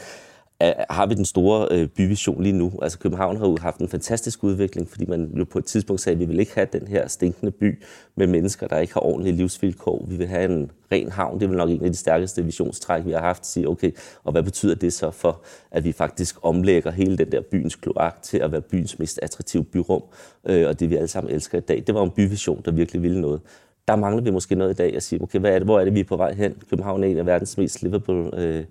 har 0.90 1.06
vi 1.06 1.14
den 1.14 1.26
store 1.26 1.68
øh, 1.72 1.88
byvision 1.88 2.44
lige 2.44 2.54
nu. 2.54 2.72
Altså 2.82 3.00
København 3.00 3.38
har 3.38 3.48
jo 3.48 3.58
haft 3.62 3.78
en 3.78 3.90
fantastisk 3.90 4.44
udvikling, 4.44 4.90
fordi 4.90 5.06
man 5.06 5.32
jo 5.38 5.44
på 5.44 5.60
et 5.60 5.66
tidspunkt 5.66 6.02
sagde, 6.02 6.16
at 6.16 6.20
vi 6.20 6.26
vil 6.26 6.40
ikke 6.40 6.56
have 6.56 6.68
den 6.74 6.88
her 6.88 7.08
stinkende 7.08 7.52
by 7.52 7.84
med 8.16 8.28
mennesker, 8.28 8.68
der 8.68 8.78
ikke 8.78 8.94
har 8.94 9.02
ordentlige 9.02 9.36
livsvilkår. 9.36 10.06
Vi 10.08 10.16
vil 10.16 10.28
have 10.28 10.46
en 10.46 10.72
ren 10.92 11.12
havn. 11.12 11.40
Det 11.40 11.46
er 11.46 11.48
vel 11.50 11.58
nok 11.58 11.70
en 11.70 11.84
af 11.84 11.92
de 11.92 11.98
stærkeste 11.98 12.46
visionstræk, 12.46 13.06
vi 13.06 13.12
har 13.12 13.20
haft. 13.20 13.42
At 13.42 13.46
sige, 13.46 13.70
okay, 13.70 13.92
og 14.24 14.32
hvad 14.32 14.44
betyder 14.44 14.76
det 14.76 14.94
så 14.94 15.12
for, 15.12 15.42
at 15.72 15.84
vi 15.84 15.92
faktisk 15.92 16.36
omlægger 16.42 16.92
hele 16.92 17.18
den 17.18 17.32
der 17.32 17.42
byens 17.42 17.76
kloak 17.76 18.22
til 18.22 18.38
at 18.38 18.52
være 18.52 18.62
byens 18.62 19.00
mest 19.00 19.20
attraktive 19.22 19.64
byrum, 19.64 20.04
øh, 20.46 20.68
og 20.68 20.80
det 20.80 20.90
vi 20.90 20.96
alle 20.96 21.08
sammen 21.08 21.34
elsker 21.34 21.58
i 21.58 21.62
dag. 21.62 21.84
Det 21.88 21.96
var 21.96 22.04
en 22.04 22.12
byvision, 22.12 22.62
der 22.66 22.72
virkelig 22.72 23.04
ville 23.04 23.22
noget 23.22 23.42
der 23.88 23.96
mangler 23.96 24.24
vi 24.24 24.32
måske 24.32 24.56
noget 24.56 24.72
i 24.72 24.74
dag 24.74 24.96
at 24.96 25.04
sige, 25.04 25.22
okay, 25.22 25.40
hvad 25.40 25.52
er 25.52 25.60
det, 25.60 25.68
hvor 25.68 25.80
er 25.80 25.84
det, 25.84 25.94
vi 25.94 26.00
er 26.00 26.04
på 26.04 26.18
vej 26.18 26.34
hen? 26.34 26.56
København 26.70 27.04
er 27.04 27.08
en 27.08 27.18
af 27.18 27.26
verdens 27.26 27.58
mest 27.58 27.84
livable 27.84 28.40
øh, 28.40 28.64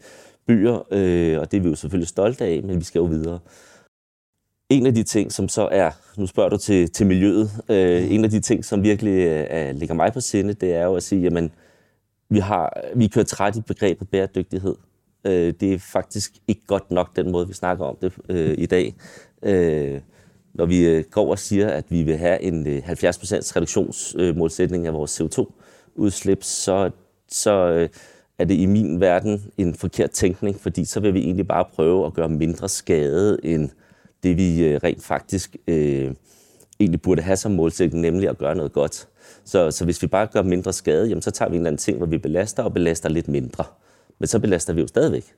byer, 0.47 0.87
øh, 0.91 1.41
og 1.41 1.51
det 1.51 1.57
er 1.57 1.61
vi 1.61 1.69
jo 1.69 1.75
selvfølgelig 1.75 2.09
stolte 2.09 2.45
af, 2.45 2.63
men 2.63 2.79
vi 2.79 2.85
skal 2.85 2.99
jo 2.99 3.05
videre. 3.05 3.39
En 4.69 4.87
af 4.87 4.95
de 4.95 5.03
ting, 5.03 5.33
som 5.33 5.49
så 5.49 5.69
er, 5.73 5.91
nu 6.17 6.27
spørger 6.27 6.49
du 6.49 6.57
til, 6.57 6.93
til 6.93 7.07
miljøet, 7.07 7.51
øh, 7.69 8.13
en 8.13 8.25
af 8.25 8.31
de 8.31 8.41
ting, 8.41 8.65
som 8.65 8.83
virkelig 8.83 9.27
øh, 9.51 9.75
ligger 9.75 9.95
mig 9.95 10.13
på 10.13 10.21
sinde, 10.21 10.53
det 10.53 10.75
er 10.75 10.85
jo 10.85 10.97
at 10.97 11.03
sige, 11.03 11.23
jamen, 11.23 11.53
vi, 12.29 12.39
har, 12.39 12.81
vi 12.97 13.07
kører 13.07 13.25
træt 13.25 13.57
i 13.57 13.61
begrebet 13.61 14.09
bæredygtighed. 14.09 14.75
Øh, 15.25 15.55
det 15.61 15.75
er 15.75 15.79
faktisk 15.79 16.33
ikke 16.49 16.67
godt 16.67 16.91
nok 16.91 17.17
den 17.17 17.33
måde, 17.33 17.49
vi 17.49 17.55
snakker 17.55 17.85
om 17.85 17.97
det 18.01 18.13
øh, 18.29 18.55
i 18.59 18.67
dag. 18.67 18.95
Øh, 19.43 20.01
når 20.55 20.67
vi 20.67 20.87
øh, 20.87 21.05
går 21.11 21.31
og 21.31 21.39
siger, 21.39 21.69
at 21.69 21.85
vi 21.89 22.03
vil 22.03 22.17
have 22.17 22.43
en 22.43 22.67
70% 22.67 22.69
øh, 22.69 23.41
reduktionsmålsætning 23.57 24.87
af 24.87 24.93
vores 24.93 25.21
CO2-udslip, 25.21 26.43
så, 26.43 26.91
så 27.29 27.51
øh, 27.53 27.89
er 28.39 28.45
det 28.45 28.55
i 28.55 28.67
min 28.67 29.01
verden 29.01 29.45
en 29.59 29.75
forkert 29.75 30.11
tænkning, 30.11 30.61
fordi 30.61 30.85
så 30.85 31.01
vil 31.01 31.15
vi 31.15 31.21
egentlig 31.21 31.49
bare 31.49 31.65
prøve 31.75 32.07
at 32.07 32.15
gøre 32.15 32.29
mindre 32.29 32.69
skade 32.69 33.39
end 33.43 33.71
det, 34.23 34.37
vi 34.37 34.65
øh, 34.65 34.81
rent 34.85 35.05
faktisk 35.05 35.57
øh, 35.69 36.15
egentlig 36.81 37.03
burde 37.03 37.23
have 37.23 37.37
som 37.37 37.53
målsætning, 37.53 38.03
nemlig 38.03 38.29
at 38.29 38.39
gøre 38.39 38.55
noget 38.55 38.73
godt. 38.73 39.09
Så, 39.45 39.71
så 39.71 39.85
hvis 39.85 40.03
vi 40.03 40.07
bare 40.07 40.27
gør 40.27 40.43
mindre 40.43 40.73
skade, 40.73 41.09
jamen, 41.09 41.23
så 41.23 41.31
tager 41.31 41.49
vi 41.49 41.57
en 41.57 41.61
eller 41.61 41.71
anden 41.71 41.79
ting, 41.79 41.97
hvor 41.99 42.07
vi 42.07 42.19
belaster 42.19 42.63
og 42.63 42.73
belaster 42.73 43.09
lidt 43.09 43.29
mindre. 43.29 43.65
Men 44.19 44.27
så 44.27 44.39
belaster 44.39 44.73
vi 44.73 44.81
jo 44.81 44.87
stadigvæk 44.87 45.35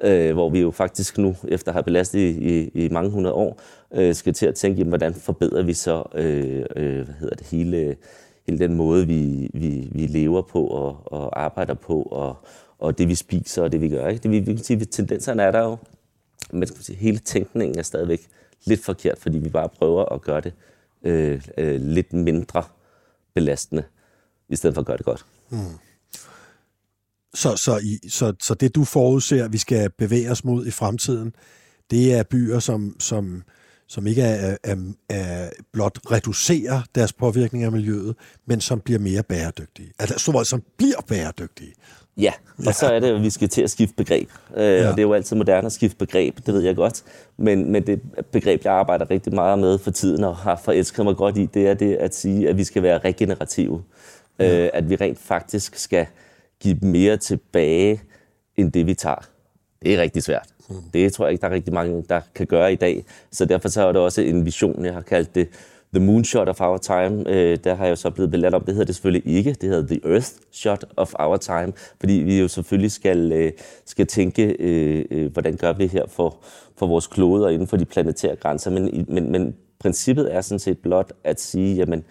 øh, 0.00 0.32
hvor 0.32 0.50
vi 0.50 0.60
jo 0.60 0.70
faktisk 0.70 1.18
nu, 1.18 1.36
efter 1.48 1.70
at 1.70 1.74
have 1.74 1.82
belastet 1.82 2.18
i, 2.18 2.28
i, 2.28 2.84
i 2.84 2.88
mange 2.88 3.10
hundrede 3.10 3.34
år, 3.34 3.60
øh, 3.94 4.14
skal 4.14 4.32
til 4.34 4.46
at 4.46 4.54
tænke, 4.54 4.78
jamen, 4.78 4.88
hvordan 4.88 5.14
forbedrer 5.14 5.62
vi 5.62 5.74
så 5.74 6.04
øh, 6.14 6.64
øh, 6.76 7.04
hvad 7.04 7.14
hedder 7.20 7.36
det, 7.36 7.46
hele, 7.46 7.96
hele 8.50 8.68
den 8.68 8.76
måde, 8.76 9.06
vi, 9.06 9.50
vi, 9.54 9.88
vi 9.92 10.06
lever 10.06 10.42
på 10.42 10.66
og, 10.66 11.12
og 11.12 11.42
arbejder 11.42 11.74
på, 11.74 12.02
og, 12.02 12.36
og 12.78 12.98
det 12.98 13.08
vi 13.08 13.14
spiser 13.14 13.62
og 13.62 13.72
det 13.72 13.80
vi 13.80 13.88
gør. 13.88 14.08
Ikke? 14.08 14.22
Det, 14.22 14.30
vi, 14.30 14.38
vi 14.38 14.54
kan 14.54 14.64
sige, 14.64 14.84
tendenserne 14.84 15.42
er 15.42 15.50
der 15.50 15.60
jo, 15.60 15.76
men 16.52 16.66
skal 16.66 16.84
sige, 16.84 16.96
hele 16.96 17.18
tænkningen 17.18 17.78
er 17.78 17.82
stadigvæk 17.82 18.28
lidt 18.64 18.84
forkert, 18.84 19.18
fordi 19.18 19.38
vi 19.38 19.48
bare 19.48 19.68
prøver 19.68 20.04
at 20.04 20.22
gøre 20.22 20.40
det 20.40 20.52
øh, 21.02 21.42
øh, 21.58 21.80
lidt 21.80 22.12
mindre 22.12 22.62
belastende, 23.34 23.84
i 24.48 24.56
stedet 24.56 24.74
for 24.74 24.80
at 24.80 24.86
gøre 24.86 24.96
det 24.96 25.04
godt. 25.04 25.26
Mm. 25.50 25.58
Så, 27.34 27.56
så, 27.56 27.78
i, 27.78 28.08
så, 28.08 28.34
så 28.40 28.54
det, 28.54 28.74
du 28.74 28.84
forudser, 28.84 29.48
vi 29.48 29.58
skal 29.58 29.90
bevæge 29.90 30.30
os 30.30 30.44
mod 30.44 30.66
i 30.66 30.70
fremtiden, 30.70 31.34
det 31.90 32.14
er 32.14 32.22
byer, 32.22 32.58
som, 32.58 32.96
som, 32.98 33.42
som 33.90 34.06
ikke 34.06 34.22
er, 34.22 34.56
er, 34.64 34.76
er 35.08 35.50
blot 35.72 35.98
reducerer 36.10 36.82
deres 36.94 37.12
påvirkning 37.12 37.64
af 37.64 37.72
miljøet, 37.72 38.16
men 38.46 38.60
som 38.60 38.80
bliver 38.80 38.98
mere 38.98 39.22
bæredygtige. 39.22 39.92
Altså, 39.98 40.18
som 40.44 40.62
bliver 40.76 41.00
bæredygtige. 41.08 41.72
Ja, 42.16 42.32
og 42.58 42.64
ja. 42.64 42.72
så 42.72 42.86
er 42.86 43.00
det, 43.00 43.08
at 43.08 43.22
vi 43.22 43.30
skal 43.30 43.48
til 43.48 43.62
at 43.62 43.70
skifte 43.70 43.94
begreb. 43.94 44.28
Øh, 44.56 44.64
ja. 44.64 44.88
Og 44.88 44.92
det 44.92 44.98
er 44.98 45.02
jo 45.02 45.12
altid 45.12 45.36
moderne 45.36 45.66
at 45.66 45.72
skifte 45.72 45.96
begreb, 45.96 46.36
det 46.46 46.54
ved 46.54 46.60
jeg 46.60 46.76
godt. 46.76 47.02
Men, 47.36 47.72
men 47.72 47.86
det 47.86 48.00
begreb, 48.32 48.64
jeg 48.64 48.72
arbejder 48.72 49.10
rigtig 49.10 49.34
meget 49.34 49.58
med 49.58 49.78
for 49.78 49.90
tiden 49.90 50.24
og 50.24 50.36
har 50.36 50.60
forelsket 50.64 51.04
mig 51.04 51.16
godt 51.16 51.36
i, 51.36 51.46
det 51.46 51.68
er 51.68 51.74
det 51.74 51.96
at 51.96 52.14
sige, 52.14 52.48
at 52.48 52.56
vi 52.56 52.64
skal 52.64 52.82
være 52.82 52.98
regenerative. 52.98 53.82
Ja. 54.38 54.64
Øh, 54.64 54.70
at 54.72 54.90
vi 54.90 54.96
rent 54.96 55.18
faktisk 55.18 55.76
skal 55.78 56.06
give 56.60 56.78
mere 56.82 57.16
tilbage, 57.16 58.02
end 58.56 58.72
det 58.72 58.86
vi 58.86 58.94
tager. 58.94 59.28
Det 59.82 59.94
er 59.94 60.02
rigtig 60.02 60.22
svært. 60.22 60.48
Mm. 60.70 60.76
Det 60.94 61.12
tror 61.12 61.24
jeg 61.24 61.32
ikke, 61.32 61.42
der 61.42 61.48
er 61.48 61.52
rigtig 61.52 61.74
mange, 61.74 62.04
der 62.08 62.20
kan 62.34 62.46
gøre 62.46 62.72
i 62.72 62.76
dag. 62.76 63.04
Så 63.32 63.44
derfor 63.44 63.68
så 63.68 63.86
er 63.86 63.92
det 63.92 64.00
også 64.00 64.22
en 64.22 64.44
vision, 64.44 64.84
jeg 64.84 64.94
har 64.94 65.00
kaldt 65.00 65.34
det 65.34 65.48
The 65.94 66.04
Moonshot 66.04 66.48
of 66.48 66.60
Our 66.60 66.76
Time. 66.76 67.30
Øh, 67.30 67.58
der 67.64 67.74
har 67.74 67.86
jeg 67.86 67.98
så 67.98 68.10
blevet 68.10 68.30
belært 68.30 68.54
om, 68.54 68.64
det 68.64 68.74
hedder 68.74 68.86
det 68.86 68.94
selvfølgelig 68.94 69.36
ikke. 69.36 69.52
Det 69.52 69.68
hedder 69.68 69.86
The 69.86 70.12
Earth 70.12 70.28
Shot 70.52 70.84
of 70.96 71.14
Our 71.18 71.36
Time, 71.36 71.72
fordi 72.00 72.12
vi 72.12 72.40
jo 72.40 72.48
selvfølgelig 72.48 72.92
skal, 72.92 73.32
øh, 73.32 73.52
skal 73.86 74.06
tænke, 74.06 74.56
øh, 74.58 75.04
øh, 75.10 75.32
hvordan 75.32 75.56
gør 75.56 75.72
vi 75.72 75.86
her 75.86 76.06
for, 76.06 76.36
for 76.76 76.86
vores 76.86 77.06
klode 77.06 77.44
og 77.44 77.52
inden 77.52 77.66
for 77.66 77.76
de 77.76 77.84
planetære 77.84 78.36
grænser. 78.36 78.70
Men, 78.70 79.06
men, 79.08 79.32
men 79.32 79.56
princippet 79.80 80.34
er 80.34 80.40
sådan 80.40 80.58
set 80.58 80.78
blot 80.78 81.12
at 81.24 81.40
sige, 81.40 81.76
jamen, 81.76 82.04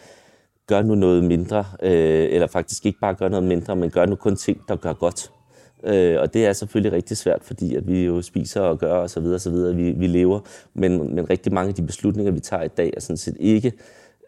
gør 0.68 0.82
nu 0.82 0.96
noget 0.96 1.24
mindre, 1.24 1.66
øh, 1.84 2.28
eller 2.32 2.48
faktisk 2.48 2.86
ikke 2.86 3.00
bare 3.00 3.16
gør 3.16 3.30
noget 3.30 3.46
mindre, 3.46 3.76
men 3.76 3.90
gør 3.90 4.06
nu 4.06 4.16
kun 4.16 4.36
ting, 4.36 4.62
der 4.68 4.76
gør 4.76 4.94
godt. 4.94 5.32
Øh, 5.84 6.20
og 6.20 6.34
det 6.34 6.46
er 6.46 6.54
selvfølgelig 6.54 6.92
rigtig 6.92 7.18
svært, 7.18 7.44
fordi 7.44 7.76
at 7.76 7.88
vi 7.88 8.06
jo 8.06 8.22
spiser 8.22 8.62
og 8.62 8.80
gør 8.80 8.94
og 8.94 9.10
så 9.10 9.20
videre, 9.20 9.40
så 9.40 9.50
videre, 9.50 9.76
vi, 9.76 9.92
vi 9.92 10.08
lever. 10.08 10.40
Men, 10.74 11.16
men 11.16 11.30
rigtig 11.30 11.54
mange 11.54 11.70
af 11.70 11.76
de 11.76 11.86
beslutninger, 11.86 12.32
vi 12.32 12.40
tager 12.40 12.64
i 12.64 12.68
dag, 12.68 12.94
er 12.98 13.00
sådan 13.00 13.18
set 13.18 13.38
ikke 13.40 13.74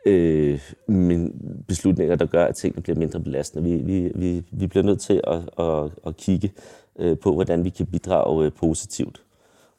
øh, 0.05 0.59
men 0.87 1.33
beslutninger, 1.67 2.15
der 2.15 2.25
gør, 2.25 2.45
at 2.45 2.55
tingene 2.55 2.81
bliver 2.81 2.99
mindre 2.99 3.19
belastende. 3.19 3.69
Vi, 3.69 3.77
vi, 3.77 4.11
vi, 4.15 4.43
vi 4.51 4.67
bliver 4.67 4.83
nødt 4.83 5.01
til 5.01 5.21
at, 5.27 5.65
at, 5.65 5.91
at 6.07 6.17
kigge 6.17 6.51
øh, 6.99 7.17
på, 7.17 7.33
hvordan 7.33 7.63
vi 7.63 7.69
kan 7.69 7.85
bidrage 7.85 8.45
øh, 8.45 8.51
positivt. 8.51 9.23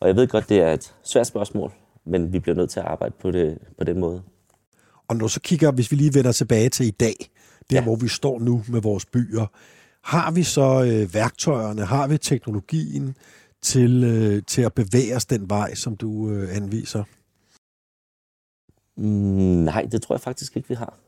Og 0.01 0.09
jeg 0.09 0.17
ved 0.17 0.29
godt, 0.29 0.49
det 0.49 0.61
er 0.61 0.73
et 0.73 0.95
svært 1.03 1.27
spørgsmål, 1.27 1.73
men 2.05 2.33
vi 2.33 2.39
bliver 2.39 2.57
nødt 2.57 2.71
til 2.71 2.81
at 2.81 2.87
arbejde 2.87 3.15
på, 3.21 3.31
det, 3.31 3.59
på 3.79 3.85
den 3.85 4.01
måde. 4.01 4.23
Og 5.09 5.17
når 5.17 5.27
så 5.27 5.41
kigger, 5.41 5.73
hvis 5.73 5.91
vi 5.91 5.97
lige 5.97 6.15
vender 6.15 6.33
tilbage 6.33 6.69
til 6.69 6.87
i 6.87 6.91
dag, 6.91 7.15
der 7.71 7.77
ja. 7.77 7.83
hvor 7.83 7.97
vi 7.97 8.09
står 8.09 8.39
nu 8.39 8.63
med 8.69 8.81
vores 8.81 9.07
byer, 9.07 9.47
har 10.05 10.31
vi 10.31 10.43
så 10.43 10.85
øh, 10.85 11.15
værktøjerne, 11.15 11.85
har 11.85 12.07
vi 12.07 12.19
teknologien 12.19 13.17
til, 13.63 14.05
øh, 14.05 14.43
til 14.47 14.63
at 14.63 14.73
bevæge 14.73 15.17
os 15.17 15.25
den 15.25 15.51
vej, 15.51 15.75
som 15.75 15.97
du 15.97 16.31
øh, 16.31 16.57
anviser? 16.57 17.05
Mm, 18.97 19.65
nej, 19.65 19.89
det 19.93 20.03
tror 20.03 20.15
jeg 20.15 20.21
faktisk 20.21 20.57
ikke, 20.57 20.69
vi 20.69 20.75
har. 20.75 20.99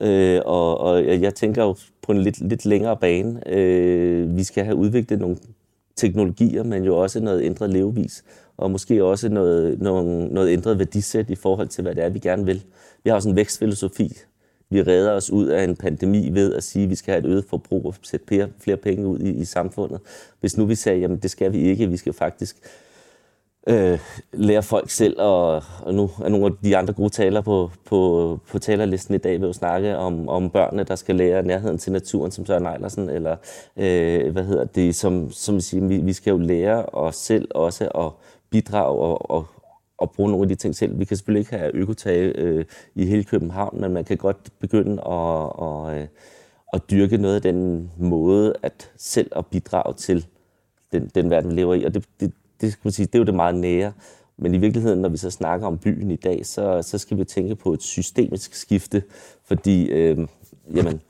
Øh, 0.00 0.40
og, 0.44 0.78
og 0.78 1.20
jeg 1.20 1.34
tænker 1.34 1.62
jo 1.62 1.76
på 2.02 2.12
en 2.12 2.18
lidt, 2.18 2.40
lidt 2.40 2.66
længere 2.66 2.96
bane. 2.96 3.48
Øh, 3.48 4.36
vi 4.36 4.44
skal 4.44 4.64
have 4.64 4.76
udviklet 4.76 5.20
nogle 5.20 5.36
teknologier, 5.96 6.62
men 6.62 6.84
jo 6.84 6.96
også 6.98 7.20
noget 7.20 7.42
ændret 7.42 7.70
levevis, 7.70 8.24
og 8.56 8.70
måske 8.70 9.04
også 9.04 9.28
noget, 9.28 9.80
noget, 9.80 10.32
noget 10.32 10.52
ændret 10.52 10.78
værdisæt 10.78 11.30
i 11.30 11.34
forhold 11.34 11.68
til, 11.68 11.82
hvad 11.82 11.94
det 11.94 12.04
er, 12.04 12.08
vi 12.08 12.18
gerne 12.18 12.44
vil. 12.44 12.64
Vi 13.04 13.10
har 13.10 13.14
også 13.14 13.28
en 13.28 13.36
vækstfilosofi. 13.36 14.18
Vi 14.72 14.82
redder 14.82 15.12
os 15.12 15.30
ud 15.30 15.46
af 15.46 15.64
en 15.64 15.76
pandemi 15.76 16.30
ved 16.32 16.54
at 16.54 16.64
sige, 16.64 16.84
at 16.84 16.90
vi 16.90 16.94
skal 16.94 17.12
have 17.12 17.24
et 17.24 17.30
øget 17.30 17.44
forbrug 17.50 17.86
og 17.86 17.94
sætte 18.02 18.26
flere, 18.28 18.48
flere 18.58 18.76
penge 18.76 19.06
ud 19.06 19.18
i, 19.18 19.30
i 19.30 19.44
samfundet. 19.44 20.00
Hvis 20.40 20.56
nu 20.56 20.64
vi 20.64 20.74
sagde, 20.74 21.00
jamen 21.00 21.18
det 21.18 21.30
skal 21.30 21.52
vi 21.52 21.58
ikke, 21.58 21.88
vi 21.88 21.96
skal 21.96 22.12
faktisk 22.12 22.56
øh, 23.66 23.98
lære 24.32 24.62
folk 24.62 24.90
selv, 24.90 25.16
og, 25.18 25.62
og 25.82 25.94
nu 25.94 26.10
er 26.24 26.28
nogle 26.28 26.46
af 26.46 26.52
de 26.64 26.76
andre 26.76 26.94
gode 26.94 27.10
taler 27.10 27.40
på, 27.40 27.70
på, 27.84 28.40
på 28.50 28.58
talerlisten 28.58 29.14
i 29.14 29.18
dag 29.18 29.40
vil 29.40 29.46
jo 29.46 29.52
snakke 29.52 29.96
om, 29.96 30.28
om 30.28 30.50
børnene, 30.50 30.84
der 30.84 30.96
skal 30.96 31.16
lære 31.16 31.42
nærheden 31.42 31.78
til 31.78 31.92
naturen, 31.92 32.30
som 32.30 32.46
Søren 32.46 32.66
Eilersen, 32.66 33.10
eller 33.10 33.36
øh, 33.76 34.32
hvad 34.32 34.44
hedder 34.44 34.64
det, 34.64 34.94
som, 34.94 35.30
som 35.30 35.60
siger, 35.60 35.86
vi, 35.86 35.96
vi 35.96 36.12
skal 36.12 36.30
jo 36.30 36.38
lære 36.38 36.84
os 36.86 37.16
selv 37.16 37.48
også 37.54 37.88
at 37.88 38.10
bidrage 38.50 38.98
og, 38.98 39.30
og, 39.30 39.46
at 40.02 40.10
bruge 40.10 40.30
nogle 40.30 40.44
af 40.44 40.48
de 40.48 40.54
ting 40.54 40.76
selv. 40.76 40.98
Vi 40.98 41.04
kan 41.04 41.16
selvfølgelig 41.16 41.40
ikke 41.40 41.56
have 41.56 41.74
økotage 41.74 42.38
øh, 42.38 42.64
i 42.94 43.06
hele 43.06 43.24
København, 43.24 43.80
men 43.80 43.92
man 43.92 44.04
kan 44.04 44.16
godt 44.16 44.36
begynde 44.58 44.92
at, 44.92 45.52
og, 45.58 45.98
øh, 45.98 46.06
at 46.72 46.90
dyrke 46.90 47.16
noget 47.16 47.34
af 47.34 47.42
den 47.42 47.90
måde 47.98 48.54
at 48.62 48.90
selv 48.96 49.30
at 49.36 49.46
bidrage 49.46 49.94
til 49.94 50.26
den, 50.92 51.10
den 51.14 51.30
verden, 51.30 51.50
vi 51.50 51.54
lever 51.54 51.74
i. 51.74 51.84
Og 51.84 51.94
det, 51.94 52.04
det, 52.20 52.32
det, 52.60 52.72
skal 52.72 52.80
man 52.84 52.92
sige, 52.92 53.06
det 53.06 53.14
er 53.14 53.18
jo 53.18 53.24
det 53.24 53.34
meget 53.34 53.54
nære. 53.54 53.92
Men 54.36 54.54
i 54.54 54.58
virkeligheden, 54.58 55.00
når 55.00 55.08
vi 55.08 55.16
så 55.16 55.30
snakker 55.30 55.66
om 55.66 55.78
byen 55.78 56.10
i 56.10 56.16
dag, 56.16 56.46
så, 56.46 56.82
så 56.82 56.98
skal 56.98 57.18
vi 57.18 57.24
tænke 57.24 57.54
på 57.54 57.72
et 57.72 57.82
systemisk 57.82 58.54
skifte, 58.54 59.02
fordi 59.44 59.90
øh, 59.90 60.18
jamen, 60.74 61.00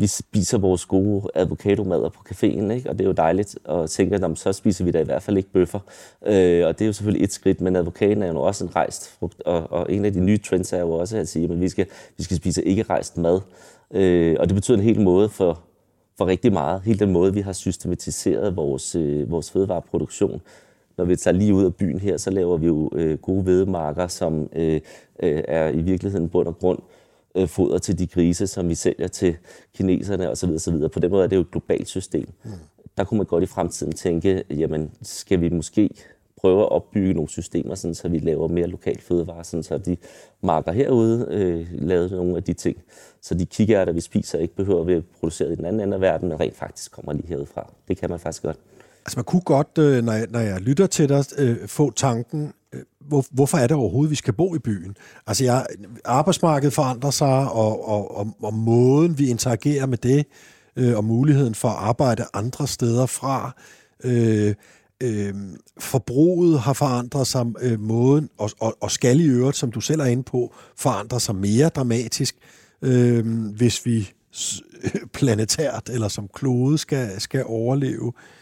vi 0.00 0.06
spiser 0.06 0.58
vores 0.58 0.86
gode 0.86 1.30
avocadomad 1.34 2.10
på 2.10 2.24
caféen, 2.30 2.72
ikke? 2.72 2.90
og 2.90 2.98
det 2.98 3.00
er 3.00 3.08
jo 3.08 3.12
dejligt, 3.12 3.58
at 3.68 3.90
tænke, 3.90 4.14
at 4.14 4.38
så 4.38 4.52
spiser 4.52 4.84
vi 4.84 4.90
da 4.90 5.00
i 5.00 5.04
hvert 5.04 5.22
fald 5.22 5.36
ikke 5.36 5.50
bøffer. 5.52 5.78
Øh, 6.26 6.66
og 6.66 6.78
det 6.78 6.82
er 6.82 6.86
jo 6.86 6.92
selvfølgelig 6.92 7.24
et 7.24 7.32
skridt, 7.32 7.60
men 7.60 7.76
avocadoen 7.76 8.22
er 8.22 8.28
jo 8.28 8.40
også 8.40 8.64
en 8.64 8.76
rejst 8.76 9.10
frugt, 9.18 9.42
og, 9.42 9.72
og 9.72 9.92
en 9.92 10.04
af 10.04 10.12
de 10.12 10.20
nye 10.20 10.38
trends 10.38 10.72
er 10.72 10.80
jo 10.80 10.90
også 10.90 11.16
at 11.16 11.28
sige, 11.28 11.52
at 11.52 11.60
vi 11.60 11.68
skal, 11.68 11.86
vi 12.16 12.22
skal 12.22 12.36
spise 12.36 12.64
ikke 12.64 12.82
rejst 12.82 13.16
mad. 13.16 13.40
Øh, 13.90 14.36
og 14.40 14.48
det 14.48 14.54
betyder 14.54 14.78
en 14.78 14.84
hel 14.84 15.00
måde 15.00 15.28
for, 15.28 15.60
for 16.18 16.26
rigtig 16.26 16.52
meget. 16.52 16.82
Hele 16.82 16.98
den 16.98 17.12
måde, 17.12 17.34
vi 17.34 17.40
har 17.40 17.52
systematiseret 17.52 18.56
vores, 18.56 18.94
øh, 18.94 19.30
vores 19.30 19.50
fødevareproduktion. 19.50 20.40
Når 20.96 21.04
vi 21.04 21.16
tager 21.16 21.34
lige 21.34 21.54
ud 21.54 21.64
af 21.64 21.74
byen 21.74 22.00
her, 22.00 22.16
så 22.16 22.30
laver 22.30 22.56
vi 22.56 22.66
jo 22.66 22.90
øh, 22.94 23.18
gode 23.18 23.46
vedmarker, 23.46 24.06
som 24.06 24.48
øh, 24.52 24.80
øh, 25.22 25.42
er 25.48 25.68
i 25.68 25.80
virkeligheden 25.80 26.28
bund 26.28 26.48
og 26.48 26.58
grund 26.58 26.78
øh, 27.38 27.48
foder 27.48 27.78
til 27.78 27.98
de 27.98 28.06
grise, 28.06 28.46
som 28.46 28.68
vi 28.68 28.74
sælger 28.74 29.08
til 29.08 29.36
kineserne 29.74 30.30
osv. 30.30 30.50
osv. 30.50 30.88
På 30.88 31.00
den 31.00 31.10
måde 31.10 31.24
er 31.24 31.28
det 31.28 31.36
jo 31.36 31.40
et 31.40 31.50
globalt 31.50 31.88
system. 31.88 32.28
Mm. 32.44 32.50
Der 32.96 33.04
kunne 33.04 33.18
man 33.18 33.26
godt 33.26 33.42
i 33.42 33.46
fremtiden 33.46 33.92
tænke, 33.92 34.44
jamen 34.50 34.90
skal 35.02 35.40
vi 35.40 35.48
måske 35.48 35.90
prøve 36.40 36.60
at 36.60 36.68
opbygge 36.68 37.14
nogle 37.14 37.28
systemer, 37.28 37.74
sådan, 37.74 37.94
så 37.94 38.08
vi 38.08 38.18
laver 38.18 38.48
mere 38.48 38.66
lokal 38.66 39.00
fødevare, 39.00 39.44
sådan, 39.44 39.62
så 39.62 39.78
de 39.78 39.96
marker 40.40 40.72
herude 40.72 41.26
øh, 41.30 41.66
laver 41.72 42.08
nogle 42.08 42.36
af 42.36 42.42
de 42.42 42.52
ting. 42.52 42.76
Så 43.20 43.34
de 43.34 43.46
kikærter, 43.46 43.92
vi 43.92 44.00
spiser, 44.00 44.38
ikke 44.38 44.54
behøver 44.54 44.80
at 44.80 44.86
være 44.86 45.02
produceret 45.20 45.52
i 45.52 45.54
den 45.54 45.64
anden 45.64 45.80
ende 45.80 45.94
af 45.94 46.00
verden, 46.00 46.28
men 46.28 46.40
rent 46.40 46.56
faktisk 46.56 46.92
kommer 46.92 47.12
lige 47.12 47.26
herudfra. 47.28 47.72
Det 47.88 47.96
kan 47.96 48.10
man 48.10 48.18
faktisk 48.18 48.42
godt. 48.42 48.58
Altså 49.08 49.18
man 49.18 49.24
kunne 49.24 49.42
godt, 49.42 49.78
øh, 49.78 50.04
når 50.04 50.12
jeg, 50.12 50.26
når 50.30 50.38
jeg 50.38 50.60
lytter 50.60 50.86
til 50.86 51.08
dig, 51.08 51.24
øh, 51.38 51.68
få 51.68 51.90
tanken, 51.90 52.52
øh, 52.74 52.80
hvor, 53.00 53.24
hvorfor 53.30 53.58
er 53.58 53.66
det 53.66 53.76
overhovedet, 53.76 54.10
vi 54.10 54.16
skal 54.16 54.34
bo 54.34 54.54
i 54.54 54.58
byen? 54.58 54.96
Altså 55.26 55.44
jeg, 55.44 55.66
arbejdsmarkedet 56.04 56.74
forandrer 56.74 57.10
sig, 57.10 57.50
og, 57.52 57.88
og, 57.88 58.16
og, 58.16 58.36
og 58.42 58.54
måden, 58.54 59.18
vi 59.18 59.28
interagerer 59.28 59.86
med 59.86 59.98
det, 59.98 60.26
og 60.96 61.04
muligheden 61.04 61.54
for 61.54 61.68
at 61.68 61.76
arbejde 61.78 62.24
andre 62.34 62.66
steder 62.66 63.06
fra, 63.06 63.52
Øh, 64.04 64.54
øh, 65.02 65.34
forbruget 65.78 66.60
har 66.60 66.72
forandret 66.72 67.26
sig, 67.26 67.46
øh, 67.60 67.80
måden, 67.80 68.28
og, 68.38 68.50
og, 68.60 68.76
og 68.80 68.90
skal 68.90 69.20
i 69.20 69.26
øvrigt, 69.26 69.56
som 69.56 69.70
du 69.70 69.80
selv 69.80 70.00
er 70.00 70.04
inde 70.04 70.22
på, 70.22 70.54
forandre 70.76 71.20
sig 71.20 71.34
mere 71.34 71.68
dramatisk, 71.68 72.36
øh, 72.82 73.26
hvis 73.56 73.86
vi 73.86 74.10
planetært 75.14 75.90
eller 75.92 76.08
som 76.08 76.28
klode 76.34 76.78
skal, 76.78 77.20
skal 77.20 77.44
overleve. 77.46 78.12
Øh, 78.16 78.37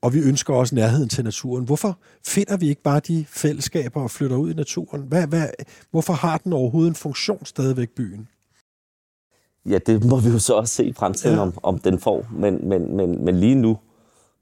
og 0.00 0.14
vi 0.14 0.20
ønsker 0.20 0.54
også 0.54 0.74
nærheden 0.74 1.08
til 1.08 1.24
naturen. 1.24 1.64
Hvorfor 1.64 1.98
finder 2.26 2.56
vi 2.56 2.68
ikke 2.68 2.82
bare 2.82 3.00
de 3.00 3.24
fællesskaber 3.28 4.02
og 4.02 4.10
flytter 4.10 4.36
ud 4.36 4.50
i 4.50 4.54
naturen? 4.54 5.02
Hvad, 5.02 5.26
hvad, 5.26 5.48
hvorfor 5.90 6.12
har 6.12 6.38
den 6.38 6.52
overhovedet 6.52 6.88
en 6.88 6.94
funktion 6.94 7.44
stadigvæk, 7.44 7.90
byen? 7.90 8.28
Ja, 9.66 9.78
det 9.86 10.04
må 10.04 10.20
vi 10.20 10.28
jo 10.28 10.38
så 10.38 10.54
også 10.54 10.74
se 10.74 10.84
i 10.84 10.92
fremtiden, 10.92 11.36
ja. 11.36 11.42
om, 11.42 11.52
om 11.62 11.78
den 11.78 11.98
får. 11.98 12.26
Men, 12.32 12.68
men, 12.68 12.96
men, 12.96 13.24
men 13.24 13.40
lige 13.40 13.54
nu, 13.54 13.78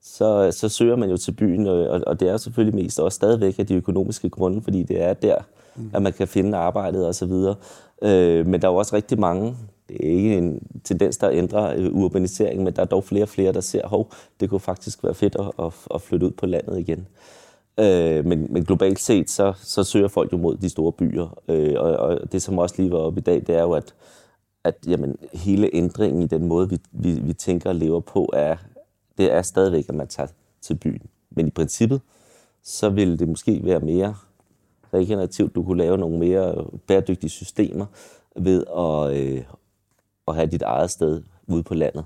så, 0.03 0.53
så 0.53 0.69
søger 0.69 0.97
man 0.97 1.11
jo 1.11 1.17
til 1.17 1.33
byen, 1.33 1.67
og, 1.67 2.01
og 2.07 2.21
det 2.21 2.29
er 2.29 2.37
selvfølgelig 2.37 2.75
mest 2.75 3.01
også 3.01 3.17
stadigvæk 3.17 3.59
af 3.59 3.67
de 3.67 3.75
økonomiske 3.75 4.31
grunde, 4.31 4.63
fordi 4.63 4.83
det 4.83 5.03
er 5.03 5.15
der, 5.15 5.39
mm. 5.77 5.91
at 5.95 6.03
man 6.03 6.13
kan 6.13 6.29
finde 6.29 6.59
arbejdet 6.59 7.09
osv. 7.09 7.33
Øh, 8.03 8.47
men 8.47 8.63
der 8.63 8.69
er 8.69 8.73
jo 8.73 8.79
også 8.79 8.97
rigtig 8.97 9.21
mange, 9.21 9.57
det 9.89 9.97
er 9.97 10.11
ikke 10.11 10.37
en 10.37 10.63
tendens, 10.85 11.17
der 11.17 11.31
ændrer 11.31 11.63
urbaniseringen, 11.63 12.05
urbanisering, 12.05 12.63
men 12.63 12.77
der 12.77 12.83
er 12.83 12.87
dog 12.87 13.05
flere 13.05 13.25
og 13.25 13.29
flere, 13.29 13.53
der 13.53 13.61
ser, 13.61 13.87
hov, 13.89 14.13
det 14.41 14.51
kunne 14.51 14.61
faktisk 14.61 15.05
være 15.05 15.15
fedt 15.15 15.37
at, 15.59 15.73
at, 15.95 16.03
flytte 16.03 16.27
ud 16.27 16.31
på 16.31 16.47
landet 16.47 16.79
igen. 16.79 17.07
Øh, 17.81 18.25
men, 18.25 18.47
men 18.51 18.65
globalt 18.65 19.01
set, 19.01 19.31
så, 19.31 19.53
så 19.63 19.85
søger 19.85 20.09
folk 20.09 20.33
jo 20.33 20.39
mod 20.39 20.57
de 20.57 20.69
store 20.69 20.93
byer. 20.93 21.39
Øh, 21.49 21.75
og, 21.77 21.97
og 21.97 22.33
det, 22.33 22.43
som 22.43 22.59
også 22.59 22.75
lige 22.79 22.91
var 22.91 22.99
op 22.99 23.19
i 23.19 23.21
dag, 23.21 23.35
det 23.47 23.55
er 23.55 23.63
jo, 23.63 23.73
at, 23.73 23.95
at 24.65 24.75
jamen, 24.87 25.17
hele 25.33 25.71
ændringen 25.73 26.23
i 26.23 26.27
den 26.27 26.47
måde, 26.47 26.71
vi, 26.71 26.79
vi, 26.93 27.13
vi 27.13 27.33
tænker 27.33 27.71
og 27.71 27.77
lever 27.77 28.01
på, 28.01 28.31
er, 28.33 28.57
det 29.19 29.33
er 29.33 29.43
stadigvæk, 29.43 29.89
at 29.89 29.95
man 29.95 30.09
tager 30.09 30.29
til 30.61 30.75
byen. 30.75 31.03
Men 31.31 31.47
i 31.47 31.51
princippet, 31.51 32.01
så 32.63 32.89
vil 32.89 33.19
det 33.19 33.29
måske 33.29 33.61
være 33.65 33.81
mere 33.81 34.15
regenerativt. 34.95 35.55
Du 35.55 35.63
kunne 35.63 35.79
lave 35.79 35.99
nogle 35.99 36.19
mere 36.19 36.65
bæredygtige 36.87 37.31
systemer 37.31 37.87
ved 38.37 38.65
at, 38.77 39.23
øh, 39.23 39.43
at 40.29 40.35
have 40.35 40.47
dit 40.47 40.63
eget 40.63 40.91
sted 40.91 41.23
ude 41.47 41.63
på 41.63 41.75
landet. 41.75 42.05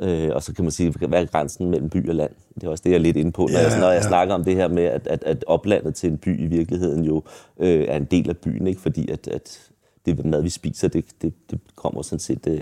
Øh, 0.00 0.30
og 0.34 0.42
så 0.42 0.54
kan 0.54 0.64
man 0.64 0.70
sige, 0.70 0.94
hvad 1.08 1.22
er 1.22 1.26
grænsen 1.26 1.70
mellem 1.70 1.90
by 1.90 2.08
og 2.08 2.14
land? 2.14 2.30
Det 2.54 2.64
er 2.64 2.68
også 2.68 2.82
det, 2.84 2.90
jeg 2.90 2.96
er 2.96 3.02
lidt 3.02 3.16
inde 3.16 3.32
på, 3.32 3.42
når, 3.42 3.58
ja, 3.58 3.70
jeg, 3.70 3.80
når 3.80 3.90
jeg 3.90 4.02
ja. 4.02 4.08
snakker 4.08 4.34
om 4.34 4.44
det 4.44 4.54
her 4.54 4.68
med, 4.68 4.84
at, 4.84 5.06
at, 5.06 5.24
at 5.24 5.44
oplandet 5.46 5.94
til 5.94 6.10
en 6.10 6.18
by 6.18 6.40
i 6.40 6.46
virkeligheden 6.46 7.04
jo 7.04 7.22
øh, 7.58 7.84
er 7.88 7.96
en 7.96 8.04
del 8.04 8.28
af 8.28 8.36
byen, 8.36 8.66
ikke? 8.66 8.80
fordi 8.80 9.10
at, 9.10 9.28
at 9.28 9.70
det 10.06 10.24
mad, 10.24 10.42
vi 10.42 10.48
spiser, 10.48 10.88
det, 10.88 11.04
det, 11.22 11.32
det 11.50 11.60
kommer 11.76 12.02
sådan 12.02 12.18
set 12.18 12.46
øh, 12.46 12.60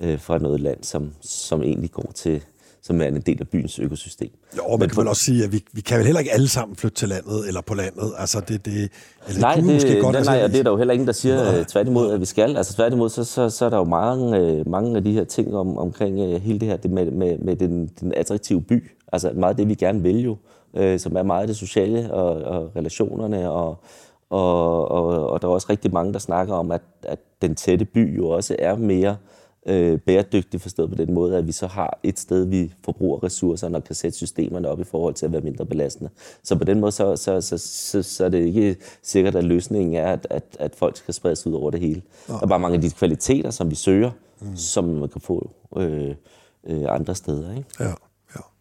øh, 0.00 0.20
fra 0.20 0.38
noget 0.38 0.60
land, 0.60 0.82
som, 0.82 1.12
som 1.20 1.62
egentlig 1.62 1.90
går 1.90 2.10
til, 2.14 2.44
som 2.86 3.00
er 3.00 3.06
en 3.06 3.20
del 3.20 3.36
af 3.40 3.48
byens 3.48 3.78
økosystem. 3.78 4.30
Jo, 4.56 4.62
men, 4.70 4.78
men 4.78 4.88
du 4.88 5.00
vil 5.00 5.08
også 5.08 5.22
sige, 5.22 5.44
at 5.44 5.52
vi, 5.52 5.64
vi 5.72 5.80
kan 5.80 5.98
vel 5.98 6.06
heller 6.06 6.20
ikke 6.20 6.32
alle 6.32 6.48
sammen 6.48 6.76
flytte 6.76 6.96
til 6.96 7.08
landet 7.08 7.48
eller 7.48 7.60
på 7.60 7.74
landet. 7.74 8.12
Altså 8.18 8.40
det, 8.40 8.66
det, 8.66 8.90
eller 9.28 9.40
nej, 9.40 9.54
det, 9.54 9.64
måske 9.64 10.00
godt, 10.00 10.12
nej, 10.12 10.16
altså, 10.16 10.32
nej, 10.32 10.44
og 10.44 10.50
det 10.50 10.58
er 10.58 10.62
der 10.62 10.70
jo 10.70 10.76
heller 10.76 10.94
ingen, 10.94 11.06
der 11.06 11.12
siger 11.12 11.44
nej. 11.44 11.58
Øh, 11.58 11.64
tværtimod, 11.64 12.12
at 12.12 12.20
vi 12.20 12.24
skal. 12.24 12.56
Altså 12.56 12.74
tværtimod, 12.74 13.08
så, 13.08 13.24
så, 13.24 13.50
så 13.50 13.64
er 13.64 13.70
der 13.70 13.76
jo 13.76 13.84
mange, 13.84 14.38
øh, 14.38 14.68
mange 14.68 14.96
af 14.96 15.04
de 15.04 15.12
her 15.12 15.24
ting 15.24 15.56
om, 15.56 15.78
omkring 15.78 16.20
uh, 16.20 16.42
hele 16.42 16.58
det 16.60 16.68
her 16.68 16.76
det 16.76 16.90
med, 16.90 17.10
med, 17.10 17.38
med 17.38 17.56
den, 17.56 17.90
den 18.00 18.14
attraktive 18.16 18.62
by. 18.62 18.90
Altså 19.12 19.32
meget 19.34 19.50
af 19.50 19.56
det, 19.56 19.68
vi 19.68 19.74
gerne 19.74 20.02
vil 20.02 20.20
jo, 20.24 20.36
som 20.98 21.16
er 21.16 21.22
meget 21.22 21.40
af 21.40 21.46
det 21.46 21.56
sociale 21.56 22.12
og, 22.12 22.42
og 22.42 22.70
relationerne 22.76 23.50
og, 23.50 23.78
og, 24.30 24.90
og, 24.90 25.30
og 25.30 25.42
der 25.42 25.48
er 25.48 25.52
også 25.52 25.66
rigtig 25.70 25.92
mange, 25.92 26.12
der 26.12 26.18
snakker 26.18 26.54
om, 26.54 26.70
at, 26.70 26.82
at 27.02 27.18
den 27.42 27.54
tætte 27.54 27.84
by 27.84 28.16
jo 28.16 28.28
også 28.28 28.56
er 28.58 28.76
mere 28.76 29.10
øh, 29.10 29.35
bæredygtig 30.06 30.60
forstået 30.60 30.90
på 30.90 30.96
den 30.96 31.14
måde, 31.14 31.36
at 31.36 31.46
vi 31.46 31.52
så 31.52 31.66
har 31.66 31.98
et 32.02 32.18
sted, 32.18 32.44
vi 32.44 32.72
forbruger 32.84 33.24
ressourcerne 33.24 33.76
og 33.76 33.84
kan 33.84 33.94
sætte 33.94 34.16
systemerne 34.16 34.68
op 34.68 34.80
i 34.80 34.84
forhold 34.84 35.14
til 35.14 35.26
at 35.26 35.32
være 35.32 35.40
mindre 35.40 35.66
belastende. 35.66 36.10
Så 36.42 36.56
på 36.56 36.64
den 36.64 36.80
måde, 36.80 36.92
så, 36.92 37.16
så, 37.16 37.40
så, 37.40 37.58
så, 37.58 38.02
så 38.02 38.24
er 38.24 38.28
det 38.28 38.46
ikke 38.46 38.76
sikkert, 39.02 39.34
at 39.34 39.44
løsningen 39.44 39.94
er, 39.94 40.12
at, 40.12 40.26
at, 40.30 40.44
at 40.58 40.74
folk 40.76 40.96
skal 40.96 41.14
spredes 41.14 41.46
ud 41.46 41.52
over 41.52 41.70
det 41.70 41.80
hele. 41.80 42.02
Ja. 42.28 42.32
Der 42.32 42.42
er 42.42 42.46
bare 42.46 42.58
mange 42.58 42.74
af 42.74 42.80
de 42.80 42.90
kvaliteter, 42.90 43.50
som 43.50 43.70
vi 43.70 43.74
søger, 43.74 44.10
mm. 44.40 44.56
som 44.56 44.84
man 44.84 45.08
kan 45.08 45.20
få 45.20 45.50
øh, 45.76 46.14
øh, 46.66 46.84
andre 46.88 47.14
steder. 47.14 47.56
Ikke? 47.56 47.68
Ja, 47.80 47.94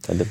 ja. 0.10 0.14
det, 0.14 0.28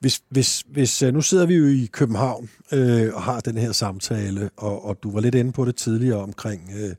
hvis, 0.00 0.22
hvis, 0.28 0.64
hvis, 0.68 1.02
øh, 1.02 1.14
nu 1.14 1.20
sidder 1.20 1.46
vi 1.46 1.54
jo 1.54 1.66
i 1.66 1.88
København 1.92 2.50
øh, 2.72 3.14
og 3.14 3.22
har 3.22 3.40
den 3.40 3.58
her 3.58 3.72
samtale, 3.72 4.50
og, 4.56 4.84
og 4.84 5.02
du 5.02 5.10
var 5.10 5.20
lidt 5.20 5.34
inde 5.34 5.52
på 5.52 5.64
det 5.64 5.76
tidligere 5.76 6.22
omkring, 6.22 6.70
øh, 6.80 6.94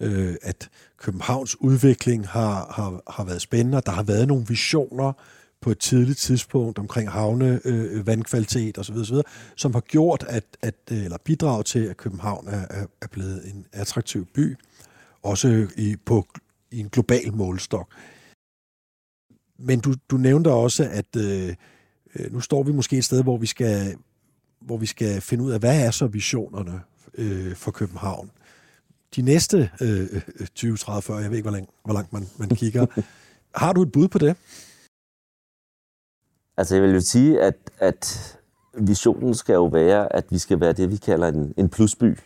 øh, 0.00 0.34
at 0.42 0.68
Københavns 0.96 1.60
udvikling 1.60 2.28
har, 2.28 2.72
har, 2.76 3.02
har 3.12 3.24
været 3.24 3.42
spændende, 3.42 3.82
der 3.86 3.92
har 3.92 4.02
været 4.02 4.28
nogle 4.28 4.46
visioner 4.48 5.12
på 5.60 5.70
et 5.70 5.78
tidligt 5.78 6.18
tidspunkt 6.18 6.78
omkring 6.78 7.10
havne, 7.10 7.60
øh, 7.64 8.06
vandkvalitet 8.06 8.78
osv., 8.78 8.96
osv., 8.96 9.16
som 9.56 9.74
har 9.74 9.80
gjort, 9.80 10.24
at, 10.28 10.44
at, 10.62 10.74
øh, 10.90 11.04
eller 11.04 11.18
bidraget 11.24 11.66
til, 11.66 11.78
at 11.78 11.96
København 11.96 12.48
er, 12.48 12.86
er, 13.02 13.06
blevet 13.06 13.50
en 13.54 13.66
attraktiv 13.72 14.26
by, 14.34 14.56
også 15.22 15.68
i, 15.76 15.96
på, 16.04 16.26
i 16.70 16.80
en 16.80 16.88
global 16.88 17.34
målstok. 17.34 17.92
Men 19.58 19.80
du, 19.80 19.94
du 20.10 20.16
nævnte 20.16 20.48
også, 20.48 20.88
at 20.90 21.16
øh, 21.16 21.54
øh, 22.14 22.32
nu 22.32 22.40
står 22.40 22.62
vi 22.62 22.72
måske 22.72 22.98
et 22.98 23.04
sted, 23.04 23.22
hvor 23.22 23.36
vi 23.36 23.46
skal, 23.46 23.96
hvor 24.60 24.76
vi 24.76 24.86
skal 24.86 25.20
finde 25.20 25.44
ud 25.44 25.52
af, 25.52 25.58
hvad 25.58 25.86
er 25.86 25.90
så 25.90 26.06
visionerne 26.06 26.80
øh, 27.14 27.54
for 27.54 27.70
København? 27.70 28.30
De 29.16 29.22
næste 29.22 29.70
øh, 29.80 30.22
20, 30.54 30.76
30, 30.76 31.02
40, 31.02 31.18
jeg 31.18 31.30
ved 31.30 31.36
ikke, 31.36 31.48
hvor 31.48 31.56
langt, 31.56 31.70
hvor 31.84 31.94
langt 31.94 32.12
man, 32.12 32.28
man 32.38 32.48
kigger. 32.48 32.86
Har 33.62 33.72
du 33.72 33.82
et 33.82 33.92
bud 33.92 34.08
på 34.08 34.18
det? 34.18 34.36
Altså 36.56 36.74
jeg 36.74 36.82
vil 36.82 36.94
jo 36.94 37.00
sige, 37.00 37.40
at, 37.40 37.70
at 37.78 38.38
visionen 38.78 39.34
skal 39.34 39.54
jo 39.54 39.64
være, 39.64 40.16
at 40.16 40.24
vi 40.30 40.38
skal 40.38 40.60
være 40.60 40.72
det, 40.72 40.90
vi 40.90 40.96
kalder 40.96 41.28
en, 41.28 41.54
en 41.56 41.68
plusby. 41.68 42.18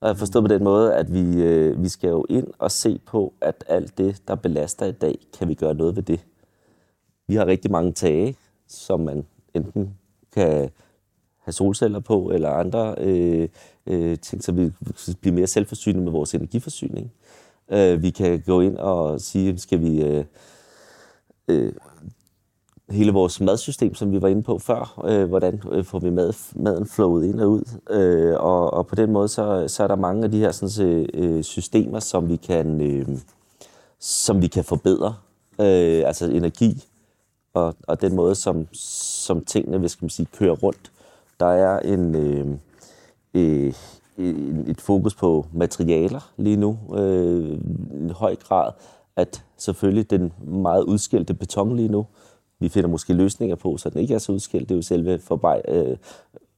Og 0.00 0.08
jeg 0.08 0.16
forstår 0.16 0.40
på 0.40 0.46
den 0.46 0.64
måde, 0.64 0.94
at 0.94 1.12
vi, 1.12 1.42
øh, 1.42 1.82
vi 1.82 1.88
skal 1.88 2.08
jo 2.08 2.26
ind 2.28 2.46
og 2.58 2.70
se 2.70 3.00
på, 3.06 3.34
at 3.40 3.64
alt 3.68 3.98
det, 3.98 4.22
der 4.28 4.34
belaster 4.34 4.86
i 4.86 4.92
dag, 4.92 5.18
kan 5.38 5.48
vi 5.48 5.54
gøre 5.54 5.74
noget 5.74 5.96
ved 5.96 6.02
det. 6.02 6.26
Vi 7.26 7.34
har 7.34 7.46
rigtig 7.46 7.70
mange 7.70 7.92
tage, 7.92 8.36
som 8.68 9.00
man 9.00 9.26
enten 9.54 9.94
kan 10.32 10.70
have 11.38 11.52
solceller 11.52 12.00
på, 12.00 12.30
eller 12.30 12.50
andre 12.50 12.94
øh, 12.98 13.48
øh, 13.86 14.18
ting, 14.18 14.44
så 14.44 14.52
vi 14.52 14.72
bliver 15.20 15.34
mere 15.34 15.46
selvforsynende 15.46 16.04
med 16.04 16.12
vores 16.12 16.34
energiforsyning. 16.34 17.12
Øh, 17.72 18.02
vi 18.02 18.10
kan 18.10 18.42
gå 18.46 18.60
ind 18.60 18.76
og 18.76 19.20
sige, 19.20 19.58
skal 19.58 19.80
vi... 19.80 20.02
Øh, 20.02 20.24
øh, 21.48 21.72
hele 22.90 23.12
vores 23.12 23.40
madsystem, 23.40 23.94
som 23.94 24.12
vi 24.12 24.22
var 24.22 24.28
inde 24.28 24.42
på 24.42 24.58
før, 24.58 25.02
øh, 25.04 25.28
hvordan 25.28 25.62
øh, 25.72 25.84
får 25.84 25.98
vi 25.98 26.10
mad, 26.10 26.32
maden 26.54 26.86
flowet 26.86 27.26
ind 27.26 27.40
og 27.40 27.50
ud. 27.50 27.78
Øh, 27.90 28.34
og, 28.40 28.74
og 28.74 28.86
på 28.86 28.94
den 28.94 29.12
måde, 29.12 29.28
så, 29.28 29.64
så 29.68 29.82
er 29.82 29.86
der 29.86 29.96
mange 29.96 30.24
af 30.24 30.30
de 30.30 30.38
her 30.38 30.52
sådan, 30.52 30.88
øh, 30.88 31.08
øh 31.14 31.44
systemer, 31.44 32.00
som 32.00 32.28
vi 32.28 32.36
kan, 32.36 32.80
øh, 32.80 33.18
som 34.00 34.42
vi 34.42 34.46
kan 34.46 34.64
forbedre. 34.64 35.14
Øh, 35.60 36.02
altså 36.06 36.30
energi, 36.30 36.84
og, 37.54 37.74
og 37.88 38.00
den 38.00 38.14
måde, 38.14 38.34
som, 38.34 38.66
som 38.72 39.44
tingene 39.44 39.78
hvis 39.78 40.02
man 40.02 40.10
sige, 40.10 40.26
kører 40.38 40.54
rundt. 40.54 40.92
Der 41.40 41.46
er 41.46 41.78
en, 41.78 42.14
øh, 42.14 42.46
øh, 43.34 43.74
et 44.66 44.80
fokus 44.80 45.14
på 45.14 45.46
materialer 45.52 46.32
lige 46.36 46.56
nu, 46.56 46.78
øh, 46.96 47.58
i 48.08 48.12
høj 48.12 48.36
grad, 48.36 48.72
at 49.16 49.44
selvfølgelig 49.56 50.10
den 50.10 50.32
meget 50.46 50.82
udskældte 50.82 51.34
beton 51.34 51.76
lige 51.76 51.88
nu, 51.88 52.06
vi 52.58 52.68
finder 52.68 52.88
måske 52.88 53.12
løsninger 53.12 53.56
på, 53.56 53.76
så 53.76 53.90
den 53.90 54.00
ikke 54.00 54.14
er 54.14 54.18
så 54.18 54.32
udskilt. 54.32 54.68
Det 54.68 54.74
er 54.74 54.78
jo 54.78 54.82
selve 54.82 55.18
forbej, 55.18 55.62
øh, 55.68 55.96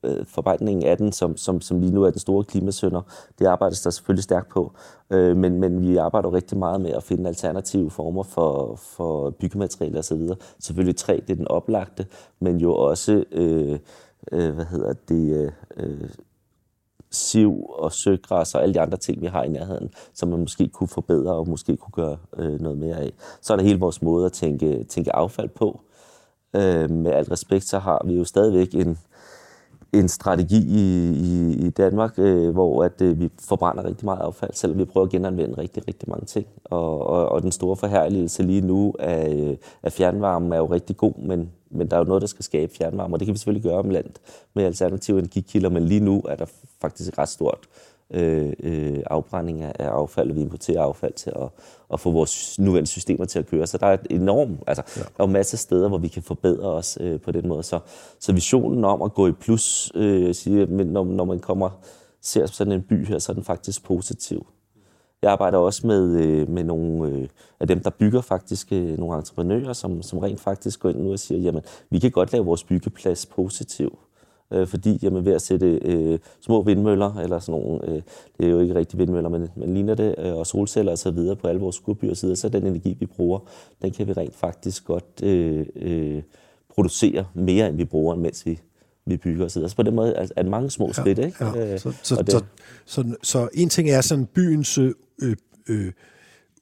øh, 0.03 0.27
forarbejdningen 0.27 0.87
af 0.87 0.97
den, 0.97 1.13
som, 1.13 1.37
som, 1.37 1.61
som 1.61 1.81
lige 1.81 1.95
nu 1.95 2.03
er 2.03 2.11
den 2.11 2.19
store 2.19 2.45
klimasønder. 2.45 3.03
Det 3.39 3.47
arbejdes 3.47 3.83
der 3.83 3.91
selvfølgelig 3.91 4.25
stærkt 4.25 4.49
på, 4.49 4.73
øh, 5.11 5.37
men, 5.37 5.61
men 5.61 5.83
vi 5.83 5.97
arbejder 5.97 6.33
rigtig 6.33 6.59
meget 6.59 6.81
med 6.81 6.91
at 6.91 7.03
finde 7.03 7.29
alternative 7.29 7.91
former 7.91 8.23
for, 8.23 8.75
for 8.77 9.31
byggematerialer 9.31 9.99
osv. 9.99 10.29
Selvfølgelig 10.61 10.97
træ, 10.97 11.21
det 11.27 11.31
er 11.31 11.37
den 11.37 11.49
oplagte, 11.49 12.07
men 12.41 12.57
jo 12.57 12.75
også, 12.75 13.25
øh, 13.33 13.79
øh, 14.33 14.55
hvad 14.55 14.65
hedder 14.65 14.93
det, 15.09 15.37
øh, 15.37 15.53
øh 15.77 16.09
siv 17.11 17.65
og 17.69 17.93
søgræs 17.93 18.55
og 18.55 18.63
alle 18.63 18.75
de 18.75 18.81
andre 18.81 18.99
ting, 18.99 19.21
vi 19.21 19.27
har 19.27 19.43
i 19.43 19.49
nærheden, 19.49 19.91
som 20.15 20.29
man 20.29 20.41
måske 20.41 20.69
kunne 20.69 20.89
forbedre 20.89 21.33
og 21.35 21.49
måske 21.49 21.77
kunne 21.77 21.93
gøre 21.93 22.17
øh, 22.37 22.61
noget 22.61 22.79
mere 22.79 22.97
af. 22.97 23.13
Så 23.41 23.53
er 23.53 23.57
der 23.57 23.65
hele 23.65 23.81
vores 23.81 24.03
måde 24.03 24.27
at 24.27 24.33
tænke, 24.33 24.85
tænke 24.85 25.17
affald 25.17 25.49
på. 25.49 25.81
Øh, 26.57 26.91
med 26.91 27.13
alt 27.13 27.31
respekt, 27.31 27.65
så 27.65 27.79
har 27.79 28.03
vi 28.05 28.15
jo 28.15 28.25
stadigvæk 28.25 28.75
en, 28.75 28.99
en 29.93 30.09
strategi 30.09 30.57
i, 30.57 31.11
i, 31.11 31.53
i 31.67 31.71
Danmark, 31.71 32.15
øh, 32.19 32.51
hvor 32.51 32.85
at, 32.85 33.03
øh, 33.03 33.21
vi 33.21 33.31
forbrænder 33.41 33.85
rigtig 33.85 34.05
meget 34.05 34.21
affald, 34.21 34.51
selvom 34.55 34.79
vi 34.79 34.85
prøver 34.85 35.07
at 35.07 35.13
genanvende 35.13 35.59
rigtig, 35.59 35.89
rigtig 35.89 36.11
mange 36.11 36.27
ting. 36.27 36.47
Og, 36.65 37.07
og, 37.07 37.29
og 37.29 37.43
den 37.43 37.53
store 37.53 37.77
forherligelse 37.77 38.43
lige 38.43 38.61
nu 38.61 38.95
af, 38.99 39.35
øh, 39.35 39.57
af 39.83 39.93
fjernvarmen 39.93 40.53
er 40.53 40.57
jo 40.57 40.67
rigtig 40.67 40.97
god, 40.97 41.19
men, 41.19 41.51
men 41.71 41.89
der 41.91 41.97
er 41.97 42.01
jo 42.01 42.05
noget, 42.05 42.21
der 42.21 42.29
skal 42.29 42.45
skabe 42.45 42.75
fjernvarme, 42.75 43.15
og 43.15 43.21
det 43.21 43.27
kan 43.27 43.33
vi 43.33 43.39
selvfølgelig 43.39 43.71
gøre 43.71 43.79
om 43.79 43.91
land 43.91 44.11
med 44.55 44.65
alternative 44.65 45.19
energikilder, 45.19 45.71
men 45.71 45.83
lige 45.83 46.01
nu 46.01 46.23
er 46.29 46.37
der 46.37 46.47
faktisk 46.81 47.13
et 47.13 47.19
ret 47.19 47.29
stort 47.29 47.59
øh, 48.11 48.53
øh, 48.61 49.03
afbrænding 49.07 49.63
af 49.63 49.73
affald, 49.79 50.31
og 50.31 50.37
vi 50.37 50.41
importerer 50.41 50.83
affald 50.83 51.13
til 51.13 51.33
at, 51.37 51.49
at 51.93 52.01
få 52.01 52.11
vores 52.11 52.59
nuværende 52.59 52.91
systemer 52.91 53.25
til 53.25 53.39
at 53.39 53.47
køre. 53.47 53.67
Så 53.67 53.79
der 53.79 53.87
er 53.87 53.95
et 53.95 54.07
enormt, 54.11 54.61
altså, 54.67 54.83
ja. 54.97 55.03
der 55.17 55.23
er 55.23 55.27
masser 55.27 55.55
af 55.55 55.59
steder, 55.59 55.89
hvor 55.89 55.99
vi 55.99 56.09
kan 56.09 56.23
forbedre 56.23 56.69
os 56.69 56.99
øh, 57.01 57.21
på 57.21 57.33
den 57.33 57.49
måde. 57.49 57.63
Så, 57.63 57.79
så 58.21 58.33
visionen 58.33 58.85
om 58.85 59.03
at 59.03 59.15
gå 59.15 59.27
i 59.27 59.33
plus, 59.33 59.93
øh, 59.95 60.35
siger, 60.35 60.85
når, 60.85 61.05
når 61.05 61.25
man 61.25 61.39
kommer 61.39 61.71
ser 62.21 62.47
sådan 62.47 62.73
en 62.73 62.83
by 62.83 63.07
her, 63.07 63.19
så 63.19 63.33
er 63.33 63.35
den 63.35 63.45
faktisk 63.45 63.85
positiv. 63.85 64.47
Jeg 65.23 65.33
arbejder 65.33 65.59
også 65.59 65.87
med, 65.87 66.21
øh, 66.21 66.49
med 66.49 66.65
nogle 66.65 67.09
øh, 67.09 67.29
af 67.61 67.67
dem, 67.67 67.81
der 67.81 67.91
bygger 67.91 68.21
faktisk 68.21 68.73
øh, 68.73 68.99
nogle 68.99 69.17
entreprenører, 69.19 69.73
som, 69.73 70.03
som 70.03 70.19
rent 70.19 70.41
faktisk 70.41 70.81
går 70.81 70.91
ind 70.91 70.99
nu 70.99 71.13
og 71.13 71.19
siger, 71.19 71.41
jamen, 71.41 71.63
vi 71.91 71.99
kan 71.99 72.11
godt 72.11 72.33
lave 72.33 72.45
vores 72.45 72.65
byggeplads 72.65 73.27
positiv. 73.27 73.99
Øh, 74.53 74.67
fordi 74.67 74.99
jamen, 75.03 75.25
ved 75.25 75.33
at 75.33 75.43
sætte 75.43 75.81
øh, 75.85 76.19
små 76.41 76.63
vindmøller, 76.63 77.15
eller 77.15 77.39
sådan 77.39 77.61
nogle, 77.61 77.91
øh, 77.91 78.03
det 78.39 78.47
er 78.47 78.51
jo 78.51 78.61
ikke 78.61 78.75
rigtig 78.75 78.99
vindmøller, 78.99 79.29
men, 79.29 79.49
men 79.57 79.75
ligner 79.75 79.95
det, 79.95 80.15
øh, 80.19 80.35
og 80.35 80.47
solceller 80.47 80.93
og 80.93 80.99
så 80.99 81.11
videre 81.11 81.37
på 81.37 81.49
alle 81.49 81.61
vores 81.61 81.77
skurbyer 81.77 82.11
og 82.11 82.17
så 82.17 82.49
den 82.53 82.67
energi, 82.67 82.97
vi 83.01 83.07
bruger, 83.07 83.39
den 83.83 83.91
kan 83.91 84.07
vi 84.07 84.13
rent 84.13 84.35
faktisk 84.35 84.85
godt 84.85 85.23
øh, 85.23 85.67
øh, 85.77 86.23
producere 86.75 87.25
mere, 87.35 87.69
end 87.69 87.77
vi 87.77 87.85
bruger, 87.85 88.17
mens 88.17 88.47
vi 88.47 88.61
vi 89.07 89.17
bygger 89.17 89.45
osv. 89.45 89.69
Så 89.69 89.77
på 89.77 89.83
den 89.83 89.95
måde 89.95 90.15
er, 90.15 90.29
er 90.37 90.43
det 90.43 90.51
mange 90.51 90.71
små 90.71 90.93
skridt. 90.93 91.19
Ja, 91.19 91.27
ikke? 91.27 91.45
Ja. 91.45 91.73
Øh, 91.73 91.79
så, 91.79 91.93
så, 92.03 92.17
det, 92.17 92.31
så, 92.31 92.43
så, 92.85 93.17
så 93.23 93.49
en 93.55 93.69
ting 93.69 93.91
er 93.91 94.01
sådan 94.01 94.27
byens 94.27 94.79
øh, 94.79 94.95
øh, 95.69 95.93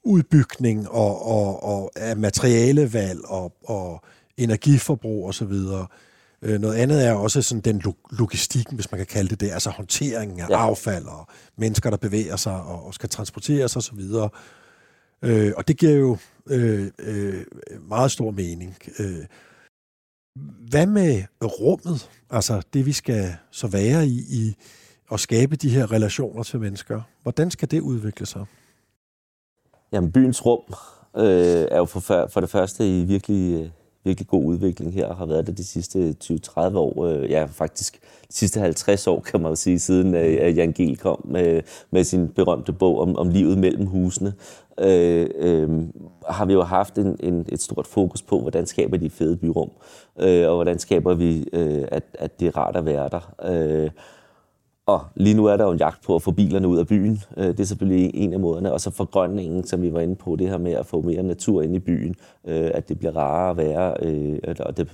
udbygning 0.05 0.89
og, 0.91 1.27
og, 1.27 1.63
og 1.63 1.91
af 1.97 2.17
materialevalg 2.17 3.21
og, 3.25 3.53
og 3.65 4.01
energiforbrug 4.37 5.29
osv., 5.29 5.53
øh, 5.53 5.87
noget 6.45 6.75
andet 6.75 7.07
er 7.07 7.13
også 7.13 7.43
sådan 7.43 7.61
den 7.61 7.83
logistikken, 8.11 8.75
hvis 8.75 8.91
man 8.91 8.99
kan 8.99 9.07
kalde 9.07 9.31
det 9.31 9.41
det, 9.41 9.51
altså 9.51 9.71
håndteringen 9.71 10.41
af 10.41 10.49
ja. 10.49 10.57
affald 10.57 11.07
og 11.07 11.27
mennesker, 11.57 11.91
der 11.91 11.97
bevæger 11.97 12.37
sig 12.37 12.63
og, 12.63 12.95
skal 12.95 13.09
transporteres 13.09 13.77
osv. 13.77 14.01
Øh, 15.23 15.53
og 15.57 15.69
det 15.69 15.79
giver 15.79 15.93
jo 15.93 16.17
øh, 16.47 16.91
øh, 16.99 17.45
meget 17.89 18.11
stor 18.11 18.31
mening. 18.31 18.77
Øh, 18.99 19.25
hvad 20.69 20.87
med 20.87 21.23
rummet? 21.43 22.11
Altså 22.31 22.63
det, 22.73 22.87
vi 22.87 22.93
skal 22.93 23.37
så 23.51 23.67
være 23.67 24.07
i, 24.07 24.19
i 24.31 24.57
at 25.13 25.21
skabe 25.21 25.57
de 25.57 25.69
her 25.69 25.93
relationer 25.93 26.43
til 26.43 26.61
mennesker. 26.61 27.01
Hvordan 27.23 27.51
skal 27.51 27.71
det 27.71 27.81
udvikle 27.81 28.27
sig? 28.27 28.45
Jamen, 29.93 30.13
byens 30.13 30.47
rum 30.47 30.75
øh, 31.17 31.67
er 31.71 31.77
jo 31.77 31.85
for, 31.85 32.01
for 32.33 32.41
det 32.41 32.51
første 32.51 33.01
i 33.01 33.05
virkelig, 33.05 33.63
øh, 33.63 33.71
virkelig 34.05 34.29
god 34.29 34.45
udvikling 34.45 34.95
her, 34.95 35.07
og 35.07 35.17
har 35.17 35.27
været 35.27 35.47
det 35.47 35.59
de 35.59 35.65
sidste 35.65 36.17
20-30 36.25 36.59
år. 36.59 37.05
Øh, 37.05 37.31
ja, 37.31 37.45
faktisk 37.45 38.01
de 38.29 38.37
sidste 38.37 38.61
50 38.61 39.07
år, 39.07 39.21
kan 39.21 39.41
man 39.41 39.51
jo 39.51 39.57
sige, 39.57 39.79
siden 39.79 40.15
øh, 40.15 40.57
Jan 40.57 40.73
Gehl 40.73 40.97
kom 40.97 41.21
med, 41.25 41.63
med 41.91 42.05
sin 42.05 42.29
berømte 42.29 42.73
bog 42.73 43.01
om, 43.01 43.17
om 43.17 43.29
livet 43.31 43.59
mellem 43.59 43.87
husene. 43.87 44.33
Øh, 44.81 45.27
øh, 45.37 45.71
har 46.29 46.45
vi 46.45 46.53
jo 46.53 46.63
haft 46.63 46.99
en, 46.99 47.17
en, 47.21 47.47
et 47.49 47.63
stort 47.63 47.87
fokus 47.87 48.23
på, 48.23 48.41
hvordan 48.41 48.67
skaber 48.67 48.97
de 48.97 49.11
fede 49.11 49.37
byrum, 49.37 49.71
øh, 50.21 50.49
og 50.49 50.55
hvordan 50.55 50.79
skaber 50.79 51.15
vi, 51.15 51.45
øh, 51.53 51.85
at, 51.89 52.05
at 52.15 52.41
det 52.41 52.49
er 52.49 52.57
rart 52.57 52.77
at 52.77 52.85
være 52.85 53.09
der. 53.09 53.35
Øh, 53.45 53.91
og 54.87 55.01
lige 55.17 55.35
nu 55.35 55.47
er 55.47 55.57
der 55.57 55.65
jo 55.65 55.71
en 55.71 55.79
jagt 55.79 56.03
på 56.03 56.15
at 56.15 56.23
få 56.23 56.31
bilerne 56.31 56.69
ud 56.69 56.79
af 56.79 56.87
byen. 56.87 57.23
Øh, 57.37 57.47
det 57.47 57.61
er 57.61 57.65
selvfølgelig 57.65 58.11
en 58.15 58.33
af 58.33 58.41
måderne. 58.41 58.73
Og 58.73 58.81
så 58.81 58.91
forgrønningen, 58.91 59.65
som 59.65 59.83
vi 59.83 59.93
var 59.93 60.01
inde 60.01 60.17
på, 60.17 60.37
det 60.37 60.49
her 60.49 60.59
med 60.59 60.73
at 60.73 60.87
få 60.87 61.01
mere 61.01 61.23
natur 61.23 61.63
ind 61.63 61.77
i 61.77 61.79
byen, 61.79 62.15
øh, 62.47 62.71
at 62.75 62.89
det 62.89 62.99
bliver 62.99 63.17
rarere 63.17 63.51
at 63.51 63.57
være. 63.57 63.95
Øh, 64.03 64.39
og 64.61 64.77
det 64.77 64.89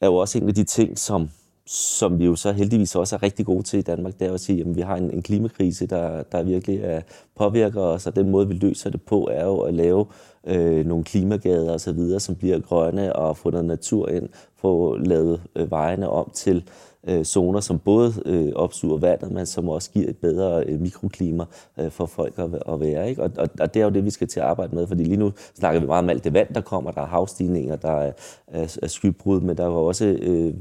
er 0.00 0.06
jo 0.06 0.14
også 0.14 0.38
en 0.38 0.48
af 0.48 0.54
de 0.54 0.64
ting, 0.64 0.98
som, 0.98 1.30
som 1.70 2.18
vi 2.18 2.24
jo 2.24 2.36
så 2.36 2.52
heldigvis 2.52 2.94
også 2.94 3.16
er 3.16 3.22
rigtig 3.22 3.46
gode 3.46 3.62
til 3.62 3.78
i 3.78 3.82
Danmark, 3.82 4.20
det 4.20 4.28
er 4.28 4.32
at 4.32 4.40
sige, 4.40 4.60
at 4.60 4.76
vi 4.76 4.80
har 4.80 4.96
en, 4.96 5.10
en 5.10 5.22
klimakrise, 5.22 5.86
der, 5.86 6.22
der 6.22 6.42
virkelig 6.42 6.80
er, 6.82 7.00
påvirker 7.36 7.80
os, 7.80 8.06
og 8.06 8.16
den 8.16 8.30
måde, 8.30 8.48
vi 8.48 8.54
løser 8.54 8.90
det 8.90 9.02
på, 9.02 9.28
er 9.32 9.44
jo 9.44 9.58
at 9.58 9.74
lave 9.74 10.06
øh, 10.46 10.86
nogle 10.86 11.04
klimagader 11.04 11.74
osv., 11.74 12.18
som 12.18 12.34
bliver 12.34 12.58
grønne, 12.58 13.16
og 13.16 13.36
få 13.36 13.50
noget 13.50 13.64
natur 13.64 14.08
ind, 14.08 14.28
få 14.56 14.96
lavet 14.96 15.42
øh, 15.56 15.70
vejene 15.70 16.08
om 16.08 16.30
til 16.34 16.68
øh, 17.08 17.24
zoner, 17.24 17.60
som 17.60 17.78
både 17.78 18.12
øh, 18.26 18.52
opsuger 18.54 18.98
vandet, 18.98 19.32
men 19.32 19.46
som 19.46 19.68
også 19.68 19.90
giver 19.90 20.08
et 20.08 20.16
bedre 20.16 20.64
øh, 20.64 20.80
mikroklima 20.80 21.44
øh, 21.78 21.90
for 21.90 22.06
folk 22.06 22.38
at, 22.38 22.62
at 22.72 22.80
være. 22.80 23.08
Ikke? 23.08 23.22
Og, 23.22 23.30
og, 23.38 23.48
og 23.60 23.74
det 23.74 23.80
er 23.80 23.84
jo 23.84 23.90
det, 23.90 24.04
vi 24.04 24.10
skal 24.10 24.28
til 24.28 24.40
at 24.40 24.46
arbejde 24.46 24.74
med, 24.74 24.86
fordi 24.86 25.04
lige 25.04 25.16
nu 25.16 25.32
snakker 25.54 25.80
vi 25.80 25.86
meget 25.86 26.02
om 26.02 26.10
alt 26.10 26.24
det 26.24 26.34
vand, 26.34 26.54
der 26.54 26.60
kommer, 26.60 26.90
der 26.90 27.00
er 27.00 27.06
havstigninger, 27.06 27.76
der 27.76 27.92
er, 27.92 28.12
er, 28.46 28.78
er 28.82 28.86
skybrud, 28.86 29.40
men 29.40 29.56
der 29.56 29.64
er 29.64 29.68
også... 29.68 30.06
Øh, 30.06 30.54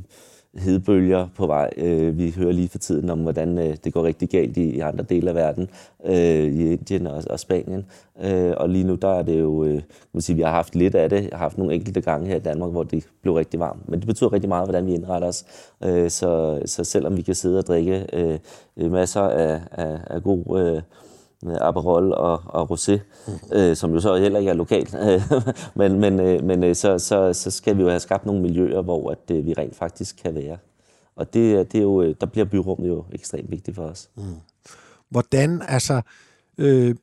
hedebølger 0.58 1.28
på 1.36 1.48
vej. 1.48 1.70
Øh, 1.78 2.18
vi 2.18 2.34
hører 2.38 2.52
lige 2.52 2.70
for 2.70 2.78
tiden 2.78 3.10
om, 3.10 3.20
hvordan 3.20 3.58
øh, 3.58 3.76
det 3.84 3.94
går 3.94 4.04
rigtig 4.04 4.30
galt 4.30 4.58
i, 4.58 4.80
andre 4.80 5.04
dele 5.04 5.30
af 5.30 5.36
verden, 5.36 5.70
øh, 6.06 6.46
i 6.46 6.72
Indien 6.72 7.08
og, 7.08 7.40
Spanien. 7.40 7.86
Øh, 8.24 8.54
og 8.58 8.70
lige 8.70 8.84
nu, 8.84 8.96
der 8.96 9.08
er 9.08 9.22
det 9.22 9.40
jo, 9.40 9.64
øh, 9.64 9.74
kan 9.74 9.84
man 10.14 10.22
sige, 10.22 10.36
vi 10.36 10.42
har 10.42 10.52
haft 10.52 10.76
lidt 10.76 10.96
af 10.96 11.10
det. 11.10 11.22
Jeg 11.22 11.30
har 11.32 11.38
haft 11.38 11.58
nogle 11.58 11.74
enkelte 11.74 12.02
gange 12.02 12.28
her 12.28 12.36
i 12.36 12.40
Danmark, 12.40 12.72
hvor 12.72 12.84
det 12.84 13.08
blev 13.22 13.34
rigtig 13.34 13.60
varmt. 13.60 13.90
Men 13.90 14.00
det 14.00 14.08
betyder 14.08 14.34
rigtig 14.34 14.50
meget, 14.50 14.66
hvordan 14.66 14.86
vi 14.86 14.94
indretter 14.94 15.28
os. 15.28 15.46
Øh, 15.84 16.10
så, 16.10 16.62
så 16.66 16.84
selvom 16.84 17.18
vi 17.18 17.22
kan 17.22 17.36
sidde 17.36 17.58
og 17.58 17.68
drikke 17.68 18.06
masser 18.78 19.22
af, 19.22 19.62
af, 19.72 20.00
af 20.08 20.24
god 20.24 20.82
Aperol 21.46 22.14
og, 22.14 22.42
og 22.46 22.72
Rosé, 22.72 23.00
øh, 23.54 23.76
som 23.76 23.94
jo 23.94 24.00
så 24.00 24.16
heller 24.16 24.40
ikke 24.40 24.52
er 24.52 24.56
lokalt. 24.56 24.96
men 25.76 26.00
men, 26.00 26.20
øh, 26.20 26.44
men 26.44 26.64
øh, 26.64 26.76
så, 26.76 27.00
så, 27.00 27.34
så 27.34 27.52
skal 27.52 27.78
vi 27.78 27.82
jo 27.82 27.90
have 27.90 28.00
skabt 28.00 28.26
nogle 28.26 28.42
miljøer, 28.42 28.82
hvor 28.82 29.12
at, 29.12 29.32
øh, 29.32 29.46
vi 29.46 29.54
rent 29.54 29.76
faktisk 29.76 30.16
kan 30.24 30.36
være. 30.36 30.58
Og 31.16 31.34
det, 31.34 31.72
det 31.72 31.78
er 31.78 31.84
jo, 31.84 32.12
der 32.14 32.26
bliver 32.26 32.46
byrummet 32.46 32.88
jo 32.88 33.06
ekstremt 33.12 33.52
vigtigt 33.52 33.76
for 33.76 33.84
os. 33.84 34.10
Mm. 34.16 34.24
Hvordan, 35.10 35.62
altså, 35.68 36.02
øh, 36.58 36.96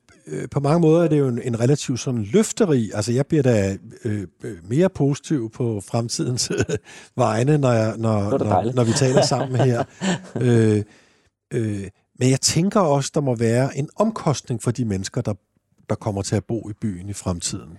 på 0.50 0.60
mange 0.60 0.80
måder 0.80 1.04
er 1.04 1.08
det 1.08 1.18
jo 1.18 1.28
en, 1.28 1.40
en 1.42 1.60
relativt 1.60 2.00
sådan 2.00 2.22
løfteri. 2.22 2.90
Altså, 2.94 3.12
jeg 3.12 3.26
bliver 3.26 3.42
da 3.42 3.76
øh, 4.04 4.26
mere 4.68 4.88
positiv 4.88 5.50
på 5.50 5.80
fremtidens 5.80 6.52
vegne, 7.16 7.58
når, 7.58 7.72
jeg, 7.72 7.94
når, 7.96 8.38
når, 8.38 8.72
når 8.74 8.84
vi 8.84 8.92
taler 8.92 9.22
sammen 9.22 9.56
her. 9.56 9.84
øh, 10.40 10.82
øh, 11.54 11.88
men 12.18 12.30
jeg 12.30 12.40
tænker 12.40 12.80
også, 12.80 13.10
der 13.14 13.20
må 13.20 13.36
være 13.36 13.78
en 13.78 13.88
omkostning 13.96 14.62
for 14.62 14.70
de 14.70 14.84
mennesker, 14.84 15.20
der, 15.20 15.34
der 15.88 15.94
kommer 15.94 16.22
til 16.22 16.36
at 16.36 16.44
bo 16.44 16.70
i 16.70 16.72
byen 16.72 17.08
i 17.08 17.12
fremtiden. 17.12 17.78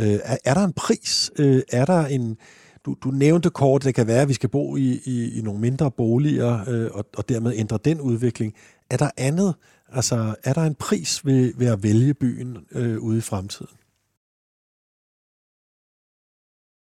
Øh, 0.00 0.18
er, 0.24 0.36
er 0.44 0.54
der 0.54 0.64
en 0.64 0.72
pris? 0.72 1.30
Øh, 1.38 1.62
er 1.72 1.84
der 1.84 2.06
en... 2.06 2.36
Du, 2.84 2.96
du 3.04 3.10
nævnte 3.10 3.50
kort, 3.50 3.84
det 3.84 3.94
kan 3.94 4.06
være, 4.06 4.22
at 4.22 4.28
vi 4.28 4.34
skal 4.34 4.48
bo 4.48 4.76
i, 4.76 5.00
i, 5.04 5.38
i 5.38 5.42
nogle 5.42 5.60
mindre 5.60 5.90
boliger, 5.90 6.64
øh, 6.68 6.90
og, 6.94 7.04
og 7.16 7.28
dermed 7.28 7.52
ændre 7.56 7.78
den 7.84 8.00
udvikling. 8.00 8.54
Er 8.90 8.96
der 8.96 9.10
andet? 9.16 9.54
Altså, 9.88 10.34
er 10.44 10.52
der 10.52 10.62
en 10.62 10.74
pris 10.74 11.26
ved, 11.26 11.52
ved 11.56 11.66
at 11.66 11.82
vælge 11.82 12.14
byen 12.14 12.58
øh, 12.72 12.98
ude 12.98 13.18
i 13.18 13.20
fremtiden? 13.20 13.76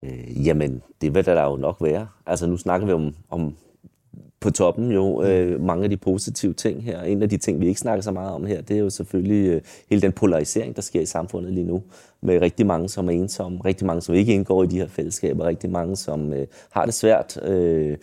Øh, 0.05 0.47
jamen, 0.47 0.83
det 1.01 1.15
vil 1.15 1.25
der 1.25 1.45
jo 1.45 1.57
nok 1.57 1.77
være. 1.81 2.09
Altså, 2.27 2.47
nu 2.47 2.57
snakker 2.57 2.87
vi 2.87 2.93
om, 2.93 3.15
om 3.31 3.57
på 4.41 4.51
toppen 4.51 4.93
jo 4.93 5.23
øh, 5.23 5.61
mange 5.61 5.85
af 5.85 5.91
de 5.91 5.97
positive 5.97 6.53
ting 6.53 6.85
her. 6.85 7.03
En 7.03 7.23
af 7.23 7.29
de 7.29 7.37
ting, 7.37 7.61
vi 7.61 7.69
ikke 7.69 7.81
snakker 7.81 8.03
så 8.03 8.13
meget 8.13 8.33
om 8.33 8.45
her, 8.47 8.61
det 8.61 8.77
er 8.77 8.81
jo 8.81 8.91
selvfølgelig 8.91 9.49
øh, 9.49 9.61
hele 9.91 10.03
den 10.03 10.13
polarisering, 10.13 10.77
der 10.77 10.83
sker 10.83 11.01
i 11.01 11.07
samfundet 11.07 11.53
lige 11.53 11.67
nu. 11.67 11.83
Med 12.21 12.41
rigtig 12.41 12.67
mange, 12.67 12.89
som 12.89 13.09
er 13.09 13.13
ensomme, 13.13 13.61
rigtig 13.65 13.87
mange, 13.87 14.03
som 14.03 14.15
ikke 14.15 14.35
indgår 14.35 14.63
i 14.63 14.67
de 14.67 14.79
her 14.79 14.89
fællesskaber, 14.89 15.45
rigtig 15.45 15.71
mange, 15.71 15.97
som 15.97 16.33
øh, 16.33 16.47
har 16.71 16.85
det 16.85 16.95
svært. 16.95 17.43
Øh, 17.43 17.97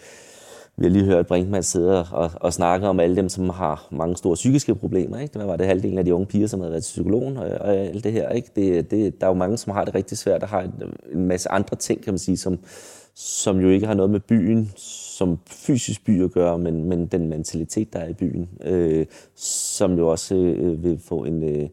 vi 0.77 0.85
har 0.85 0.89
lige 0.89 1.05
hørt 1.05 1.27
Brinkmann 1.27 1.63
sidde 1.63 2.05
og, 2.11 2.31
og 2.35 2.53
snakke 2.53 2.87
om 2.87 2.99
alle 2.99 3.15
dem, 3.15 3.29
som 3.29 3.49
har 3.49 3.87
mange 3.91 4.17
store 4.17 4.35
psykiske 4.35 4.75
problemer. 4.75 5.19
Ikke? 5.19 5.39
Det 5.39 5.47
var 5.47 5.55
det 5.55 5.65
halvdelen 5.65 5.97
af 5.97 6.05
de 6.05 6.13
unge 6.13 6.25
piger, 6.25 6.47
som 6.47 6.59
havde 6.59 6.71
været 6.71 6.83
til 6.83 6.91
psykologen 6.91 7.37
og, 7.37 7.45
og 7.45 7.75
alt 7.75 8.03
det 8.03 8.11
her. 8.11 8.29
Ikke? 8.29 8.49
Det, 8.55 8.91
det, 8.91 9.21
der 9.21 9.27
er 9.27 9.31
jo 9.31 9.37
mange, 9.37 9.57
som 9.57 9.73
har 9.73 9.85
det 9.85 9.95
rigtig 9.95 10.17
svært 10.17 10.43
og 10.43 10.49
har 10.49 10.61
en, 10.61 10.73
en 11.11 11.27
masse 11.27 11.51
andre 11.51 11.75
ting, 11.75 12.03
kan 12.03 12.13
man 12.13 12.19
sige, 12.19 12.37
som, 12.37 12.59
som 13.15 13.59
jo 13.59 13.69
ikke 13.69 13.87
har 13.87 13.93
noget 13.93 14.09
med 14.09 14.19
byen 14.19 14.71
som 14.77 15.39
fysisk 15.47 16.05
by 16.05 16.23
at 16.23 16.31
gøre, 16.31 16.57
men, 16.57 16.85
men 16.85 17.07
den 17.07 17.29
mentalitet, 17.29 17.93
der 17.93 17.99
er 17.99 18.07
i 18.07 18.13
byen, 18.13 18.49
øh, 18.63 19.05
som 19.35 19.97
jo 19.97 20.07
også 20.07 20.35
øh, 20.35 20.83
vil 20.83 20.99
få 20.99 21.23
en... 21.23 21.43
Øh, 21.43 21.69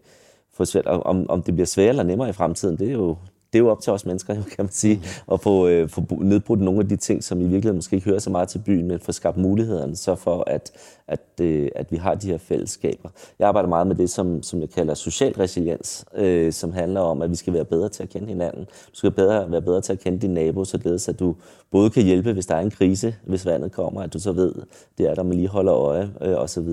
få 0.53 0.65
svært, 0.65 0.87
om, 0.87 1.31
om 1.31 1.43
det 1.43 1.55
bliver 1.55 1.67
sværere 1.67 1.89
eller 1.89 2.03
nemmere 2.03 2.29
i 2.29 2.33
fremtiden, 2.33 2.79
det 2.79 2.89
er 2.89 2.93
jo, 2.93 3.17
det 3.53 3.59
er 3.59 3.63
jo 3.63 3.69
op 3.71 3.81
til 3.81 3.93
os 3.93 4.07
mennesker, 4.07 4.35
kan 4.57 4.65
man 4.65 4.71
sige, 4.71 5.03
at 5.33 5.41
få, 5.41 5.69
øh, 5.69 5.89
få 5.89 6.01
nedbrudt 6.21 6.61
nogle 6.61 6.81
af 6.81 6.89
de 6.89 6.97
ting, 6.97 7.25
som 7.25 7.41
i 7.41 7.45
virkeligheden 7.45 7.77
måske 7.77 7.97
ikke 7.97 8.09
hører 8.09 8.19
så 8.19 8.31
meget 8.31 8.49
til 8.49 8.59
byen, 8.59 8.89
men 8.89 9.01
få 9.01 9.13
skabt 9.13 9.37
mulighederne, 9.37 9.97
så 9.97 10.15
for 10.15 10.45
at, 10.47 10.73
at, 11.09 11.21
øh, 11.41 11.69
at 11.75 11.93
vi 11.93 11.97
har 11.97 12.15
de 12.15 12.27
her 12.27 12.39
fællesskaber. 12.39 13.09
Jeg 13.39 13.49
arbejder 13.49 13.69
meget 13.69 13.87
med 13.87 13.97
det, 13.97 14.11
som, 14.11 14.43
som 14.43 14.61
jeg 14.61 14.71
kalder 14.71 14.95
social 14.95 15.33
resiliens, 15.33 16.05
øh, 16.17 16.53
som 16.53 16.73
handler 16.73 17.01
om, 17.01 17.23
at 17.23 17.31
vi 17.31 17.37
skal 17.37 17.53
være 17.53 17.65
bedre 17.65 17.89
til 17.89 18.03
at 18.03 18.09
kende 18.09 18.29
hinanden. 18.29 18.65
Du 18.65 18.95
skal 18.95 19.11
bedre, 19.11 19.51
være 19.51 19.63
bedre 19.63 19.81
til 19.81 19.93
at 19.93 20.01
kende 20.01 20.19
din 20.19 20.35
nabo, 20.35 20.65
således 20.65 21.09
at 21.09 21.21
du 21.21 21.37
både 21.71 21.91
kan 21.91 22.03
hjælpe, 22.03 22.33
hvis 22.33 22.47
der 22.47 22.55
er 22.55 22.61
en 22.61 22.71
krise, 22.71 23.15
hvis 23.27 23.47
vandet 23.47 23.73
kommer, 23.73 24.03
at 24.03 24.13
du 24.13 24.19
så 24.19 24.33
ved, 24.33 24.55
det 24.99 25.11
er 25.11 25.15
der, 25.15 25.23
man 25.23 25.37
lige 25.37 25.49
holder 25.49 25.75
øje, 25.75 26.11
øh, 26.21 26.35
osv., 26.35 26.69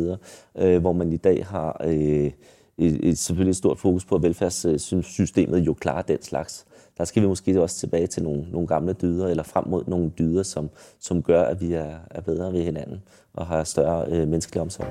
øh, 0.56 0.82
hvor 0.82 0.92
man 0.92 1.14
i 1.14 1.18
dag 1.18 1.46
har... 1.46 1.82
Øh, 1.86 2.32
et, 2.78 3.18
selvfølgelig 3.18 3.52
et 3.52 3.58
stort 3.58 3.80
fokus 3.80 4.06
på, 4.06 4.16
at 4.16 4.24
velfærdssystemet 4.24 5.60
jo 5.60 5.74
klarer 5.74 6.02
den 6.02 6.22
slags. 6.22 6.66
Der 6.98 7.06
skal 7.06 7.22
vi 7.22 7.28
måske 7.28 7.62
også 7.62 7.80
tilbage 7.80 8.08
til 8.08 8.24
nogle, 8.24 8.46
nogle 8.52 8.68
gamle 8.68 8.94
dyder, 8.94 9.28
eller 9.28 9.44
frem 9.44 9.68
mod 9.68 9.84
nogle 9.88 10.12
dyder, 10.20 10.44
som, 10.44 10.70
som 11.00 11.24
gør, 11.24 11.44
at 11.44 11.62
vi 11.62 11.74
er, 11.74 11.96
er 12.12 12.22
bedre 12.22 12.54
ved 12.54 12.64
hinanden 12.64 13.04
og 13.34 13.48
har 13.48 13.64
større 13.64 14.06
øh, 14.08 14.28
menneskelig 14.28 14.62
omsorg. 14.62 14.88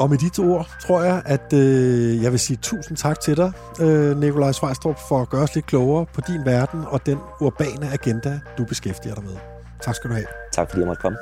Og 0.00 0.10
med 0.10 0.18
de 0.18 0.28
to 0.28 0.52
ord 0.52 0.68
tror 0.82 1.02
jeg, 1.02 1.22
at 1.26 1.52
øh, 1.52 2.22
jeg 2.22 2.32
vil 2.32 2.40
sige 2.40 2.58
tusind 2.62 2.96
tak 2.96 3.20
til 3.20 3.36
dig, 3.36 3.52
øh, 3.80 4.20
Nikolaj 4.20 4.52
Svejstrup, 4.52 4.96
for 5.08 5.22
at 5.22 5.28
gøre 5.28 5.42
os 5.42 5.54
lidt 5.54 5.66
klogere 5.66 6.06
på 6.14 6.20
din 6.26 6.44
verden 6.44 6.80
og 6.86 7.06
den 7.06 7.18
urbane 7.40 7.92
agenda, 7.92 8.40
du 8.58 8.64
beskæftiger 8.64 9.14
dig 9.14 9.24
med. 9.24 9.36
Tak 9.82 9.94
skal 9.94 10.10
du 10.10 10.14
have. 10.14 10.26
Tak 10.52 10.70
fordi 10.70 10.80
jeg 10.80 10.86
måtte 10.86 11.00
komme. 11.00 11.18